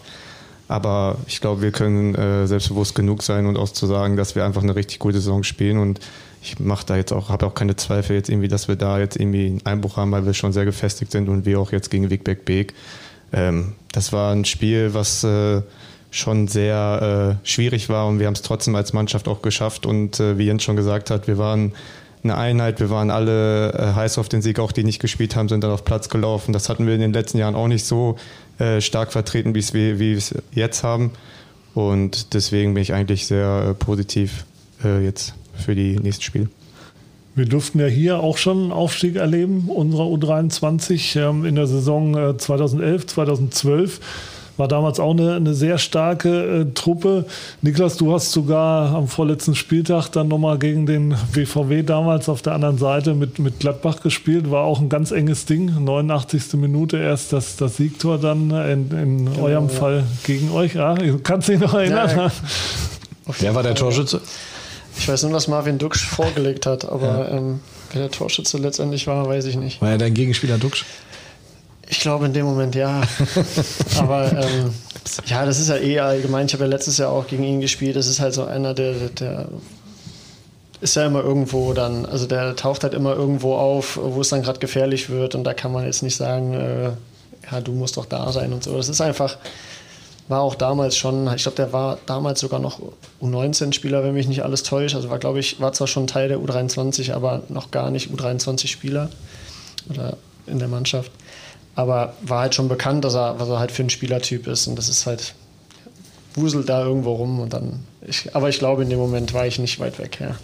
Aber 0.69 1.17
ich 1.27 1.41
glaube, 1.41 1.61
wir 1.61 1.71
können 1.71 2.47
selbstbewusst 2.47 2.95
genug 2.95 3.23
sein 3.23 3.47
und 3.47 3.57
auch 3.57 3.69
zu 3.69 3.87
sagen, 3.87 4.15
dass 4.15 4.35
wir 4.35 4.45
einfach 4.45 4.61
eine 4.61 4.75
richtig 4.75 4.99
gute 4.99 5.17
Saison 5.17 5.43
spielen 5.43 5.79
und 5.79 5.99
ich 6.41 6.59
mache 6.59 6.85
da 6.85 6.95
jetzt 6.95 7.11
auch, 7.11 7.29
habe 7.29 7.45
auch 7.45 7.53
keine 7.53 7.75
Zweifel 7.75 8.15
jetzt 8.15 8.29
irgendwie, 8.29 8.47
dass 8.47 8.67
wir 8.67 8.75
da 8.75 8.99
jetzt 8.99 9.19
irgendwie 9.19 9.47
einen 9.47 9.65
Einbruch 9.65 9.97
haben, 9.97 10.11
weil 10.11 10.25
wir 10.25 10.33
schon 10.33 10.53
sehr 10.53 10.65
gefestigt 10.65 11.11
sind 11.11 11.27
und 11.27 11.45
wir 11.45 11.59
auch 11.59 11.71
jetzt 11.71 11.89
gegen 11.89 12.09
Wigbeck 12.09 12.45
Beek. 12.45 12.73
Ähm, 13.33 13.73
das 13.91 14.13
war 14.13 14.31
ein 14.31 14.45
Spiel, 14.45 14.93
was 14.93 15.23
äh, 15.23 15.61
schon 16.11 16.47
sehr 16.47 17.37
äh, 17.43 17.47
schwierig 17.47 17.89
war 17.89 18.07
und 18.07 18.19
wir 18.19 18.27
haben 18.27 18.33
es 18.33 18.41
trotzdem 18.41 18.75
als 18.75 18.93
Mannschaft 18.93 19.27
auch 19.27 19.41
geschafft 19.41 19.85
und 19.85 20.19
äh, 20.19 20.37
wie 20.37 20.45
Jens 20.45 20.63
schon 20.63 20.75
gesagt 20.75 21.11
hat, 21.11 21.27
wir 21.27 21.37
waren 21.37 21.73
eine 22.23 22.37
Einheit, 22.37 22.79
wir 22.79 22.89
waren 22.89 23.11
alle 23.11 23.73
äh, 23.73 23.93
heiß 23.95 24.17
auf 24.17 24.27
den 24.27 24.41
Sieg, 24.41 24.59
auch 24.59 24.71
die 24.71 24.83
nicht 24.83 24.99
gespielt 24.99 25.35
haben, 25.35 25.47
sind 25.47 25.63
dann 25.63 25.71
auf 25.71 25.85
Platz 25.85 26.09
gelaufen. 26.09 26.51
Das 26.51 26.67
hatten 26.67 26.85
wir 26.85 26.93
in 26.93 26.99
den 26.99 27.13
letzten 27.13 27.37
Jahren 27.37 27.55
auch 27.55 27.67
nicht 27.67 27.85
so 27.85 28.17
äh, 28.59 28.81
stark 28.81 29.11
vertreten, 29.11 29.55
wie 29.55 29.99
wir 29.99 30.17
es 30.17 30.35
jetzt 30.51 30.83
haben 30.83 31.11
und 31.73 32.33
deswegen 32.33 32.73
bin 32.73 32.83
ich 32.83 32.93
eigentlich 32.93 33.25
sehr 33.25 33.69
äh, 33.69 33.73
positiv 33.73 34.45
jetzt 34.81 35.33
für 35.55 35.75
die 35.75 35.99
nächsten 35.99 36.23
Spiele. 36.23 36.47
Wir 37.35 37.45
durften 37.45 37.79
ja 37.79 37.85
hier 37.85 38.19
auch 38.19 38.37
schon 38.37 38.63
einen 38.63 38.71
Aufstieg 38.71 39.15
erleben, 39.15 39.69
unserer 39.69 40.03
U23 40.03 41.19
ähm, 41.19 41.45
in 41.45 41.55
der 41.55 41.67
Saison 41.67 42.37
2011, 42.37 43.03
äh, 43.03 43.07
2012 43.07 43.99
war 44.59 44.67
damals 44.67 44.99
auch 44.99 45.11
eine, 45.11 45.35
eine 45.35 45.53
sehr 45.53 45.77
starke 45.77 46.61
äh, 46.61 46.73
Truppe. 46.73 47.25
Niklas, 47.61 47.97
du 47.97 48.13
hast 48.13 48.31
sogar 48.31 48.93
am 48.93 49.07
vorletzten 49.07 49.55
Spieltag 49.55 50.09
dann 50.09 50.27
nochmal 50.27 50.59
gegen 50.59 50.85
den 50.85 51.15
WVW 51.33 51.81
damals 51.83 52.29
auf 52.29 52.41
der 52.41 52.53
anderen 52.53 52.77
Seite 52.77 53.13
mit, 53.15 53.39
mit 53.39 53.59
Gladbach 53.59 54.01
gespielt. 54.01 54.51
War 54.51 54.65
auch 54.65 54.81
ein 54.81 54.89
ganz 54.89 55.11
enges 55.11 55.45
Ding. 55.45 55.83
89. 55.83 56.53
Minute 56.53 56.97
erst 56.97 57.31
das, 57.33 57.55
das 57.55 57.77
Siegtor 57.77 58.17
dann 58.17 58.51
in, 58.51 58.91
in 58.91 59.25
genau, 59.25 59.41
eurem 59.41 59.69
ja. 59.69 59.73
Fall 59.73 60.03
gegen 60.25 60.51
euch. 60.51 60.75
Ja, 60.75 60.95
kannst 61.23 61.47
du 61.47 61.53
dich 61.53 61.61
noch 61.61 61.73
erinnern? 61.73 62.09
Ja, 62.15 62.31
Wer 63.39 63.55
war 63.55 63.63
der 63.63 63.75
Torschütze? 63.75 64.21
Ich 64.97 65.07
weiß 65.07 65.23
nur, 65.23 65.31
dass 65.31 65.47
Marvin 65.47 65.77
Duksch 65.77 66.05
vorgelegt 66.05 66.65
hat, 66.65 66.83
aber 66.83 67.29
ja. 67.29 67.37
ähm, 67.37 67.61
wer 67.93 68.01
der 68.01 68.11
Torschütze 68.11 68.57
letztendlich 68.57 69.07
war, 69.07 69.27
weiß 69.27 69.45
ich 69.45 69.55
nicht. 69.55 69.81
War 69.81 69.91
er 69.91 69.97
dein 69.97 70.13
Gegenspieler 70.13 70.57
Duksch? 70.57 70.83
Ich 71.89 71.99
glaube 71.99 72.27
in 72.27 72.33
dem 72.33 72.45
Moment 72.45 72.75
ja. 72.75 73.01
aber 73.99 74.31
ähm, 74.31 74.73
ja, 75.25 75.45
das 75.45 75.59
ist 75.59 75.69
ja 75.69 75.77
eh 75.77 75.99
allgemein. 75.99 76.45
Ich 76.45 76.53
habe 76.53 76.65
ja 76.65 76.69
letztes 76.69 76.99
Jahr 76.99 77.09
auch 77.09 77.25
gegen 77.25 77.43
ihn 77.43 77.61
gespielt. 77.61 77.95
Das 77.95 78.05
ist 78.05 78.19
halt 78.19 78.35
so 78.35 78.45
einer, 78.45 78.75
der, 78.75 78.93
der 79.09 79.49
ist 80.81 80.95
ja 80.95 81.05
immer 81.05 81.23
irgendwo 81.23 81.73
dann, 81.73 82.05
also 82.05 82.27
der 82.27 82.55
taucht 82.55 82.83
halt 82.83 82.93
immer 82.93 83.15
irgendwo 83.15 83.55
auf, 83.55 83.99
wo 84.01 84.21
es 84.21 84.29
dann 84.29 84.43
gerade 84.43 84.59
gefährlich 84.59 85.09
wird 85.09 85.33
und 85.33 85.43
da 85.43 85.53
kann 85.53 85.71
man 85.71 85.85
jetzt 85.85 86.03
nicht 86.03 86.15
sagen, 86.15 86.53
äh, 86.53 86.91
ja, 87.51 87.61
du 87.61 87.71
musst 87.71 87.97
doch 87.97 88.05
da 88.05 88.31
sein 88.31 88.53
und 88.53 88.63
so. 88.63 88.77
Das 88.77 88.87
ist 88.87 89.01
einfach, 89.01 89.37
war 90.27 90.41
auch 90.41 90.55
damals 90.55 90.95
schon, 90.95 91.27
ich 91.35 91.41
glaube, 91.41 91.55
der 91.55 91.73
war 91.73 91.97
damals 92.05 92.39
sogar 92.39 92.59
noch 92.59 92.79
U19-Spieler, 93.19 94.03
wenn 94.03 94.13
mich 94.13 94.27
nicht 94.27 94.43
alles 94.43 94.61
täuscht. 94.61 94.95
Also 94.95 95.09
war, 95.09 95.17
glaube 95.17 95.39
ich, 95.39 95.59
war 95.59 95.73
zwar 95.73 95.87
schon 95.87 96.05
Teil 96.05 96.29
der 96.29 96.37
U23, 96.37 97.13
aber 97.13 97.41
noch 97.49 97.71
gar 97.71 97.89
nicht 97.89 98.11
U23-Spieler 98.11 99.09
oder 99.89 100.17
in 100.45 100.59
der 100.59 100.67
Mannschaft. 100.67 101.11
Aber 101.79 102.11
war 102.23 102.41
halt 102.41 102.55
schon 102.55 102.67
bekannt, 102.67 103.05
dass 103.05 103.15
er, 103.15 103.39
was 103.39 103.47
er 103.47 103.57
halt 103.57 103.71
für 103.71 103.83
ein 103.83 103.89
Spielertyp 103.89 104.47
ist. 104.47 104.67
Und 104.67 104.75
das 104.75 104.89
ist 104.89 105.05
halt, 105.05 105.33
wuselt 106.35 106.67
da 106.67 106.83
irgendwo 106.83 107.13
rum 107.13 107.39
und 107.39 107.53
dann. 107.53 107.79
Ich, 108.05 108.35
aber 108.35 108.49
ich 108.49 108.59
glaube, 108.59 108.83
in 108.83 108.89
dem 108.89 108.99
Moment 108.99 109.33
war 109.33 109.47
ich 109.47 109.59
nicht 109.59 109.79
weit 109.79 109.97
weg, 109.97 110.17
ja. 110.19 110.35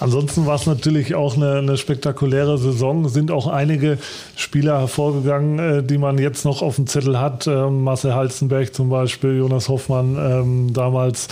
Ansonsten 0.00 0.46
war 0.46 0.56
es 0.56 0.66
natürlich 0.66 1.14
auch 1.14 1.36
eine, 1.36 1.58
eine, 1.58 1.76
spektakuläre 1.76 2.58
Saison. 2.58 3.08
Sind 3.08 3.30
auch 3.30 3.46
einige 3.46 3.98
Spieler 4.34 4.80
hervorgegangen, 4.80 5.58
äh, 5.60 5.82
die 5.84 5.98
man 5.98 6.18
jetzt 6.18 6.44
noch 6.44 6.60
auf 6.60 6.74
dem 6.74 6.88
Zettel 6.88 7.20
hat. 7.20 7.46
Ähm, 7.46 7.84
Marcel 7.84 8.12
Halzenberg 8.12 8.74
zum 8.74 8.88
Beispiel, 8.88 9.38
Jonas 9.38 9.68
Hoffmann 9.68 10.16
ähm, 10.18 10.72
damals. 10.72 11.28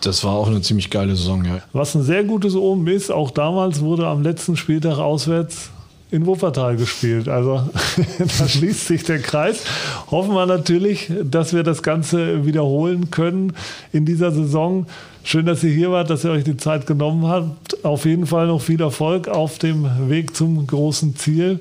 Das 0.00 0.24
war 0.24 0.32
auch 0.32 0.48
eine 0.48 0.60
ziemlich 0.60 0.90
geile 0.90 1.14
Saison, 1.14 1.44
ja. 1.44 1.60
Was 1.72 1.94
ein 1.94 2.02
sehr 2.02 2.24
gutes 2.24 2.56
Omen 2.56 2.88
ist, 2.88 3.12
auch 3.12 3.30
damals 3.30 3.80
wurde 3.80 4.08
am 4.08 4.22
letzten 4.22 4.56
Spieltag 4.56 4.98
auswärts 4.98 5.70
in 6.10 6.26
Wuppertal 6.26 6.76
gespielt. 6.76 7.28
Also 7.28 7.68
da 8.18 8.48
schließt 8.48 8.86
sich 8.86 9.04
der 9.04 9.20
Kreis. 9.20 9.64
Hoffen 10.10 10.34
wir 10.34 10.46
natürlich, 10.46 11.10
dass 11.22 11.52
wir 11.52 11.62
das 11.62 11.82
Ganze 11.82 12.46
wiederholen 12.46 13.10
können 13.10 13.52
in 13.92 14.04
dieser 14.04 14.32
Saison. 14.32 14.86
Schön, 15.24 15.46
dass 15.46 15.62
ihr 15.62 15.72
hier 15.72 15.90
wart, 15.90 16.08
dass 16.10 16.24
ihr 16.24 16.30
euch 16.30 16.44
die 16.44 16.56
Zeit 16.56 16.86
genommen 16.86 17.26
habt. 17.26 17.84
Auf 17.84 18.06
jeden 18.06 18.26
Fall 18.26 18.46
noch 18.46 18.62
viel 18.62 18.80
Erfolg 18.80 19.28
auf 19.28 19.58
dem 19.58 20.08
Weg 20.08 20.34
zum 20.34 20.66
großen 20.66 21.16
Ziel. 21.16 21.60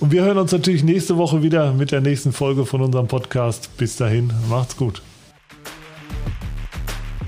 Und 0.00 0.12
wir 0.12 0.22
hören 0.22 0.38
uns 0.38 0.52
natürlich 0.52 0.82
nächste 0.82 1.16
Woche 1.16 1.42
wieder 1.42 1.72
mit 1.72 1.92
der 1.92 2.00
nächsten 2.00 2.32
Folge 2.32 2.64
von 2.66 2.80
unserem 2.80 3.08
Podcast. 3.08 3.76
Bis 3.76 3.96
dahin, 3.96 4.32
macht's 4.48 4.76
gut. 4.76 5.02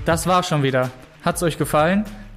Das 0.05 0.25
war's 0.25 0.47
schon 0.47 0.63
wieder. 0.63 0.89
Hat's 1.23 1.43
euch 1.43 1.57
gefallen? 1.57 2.05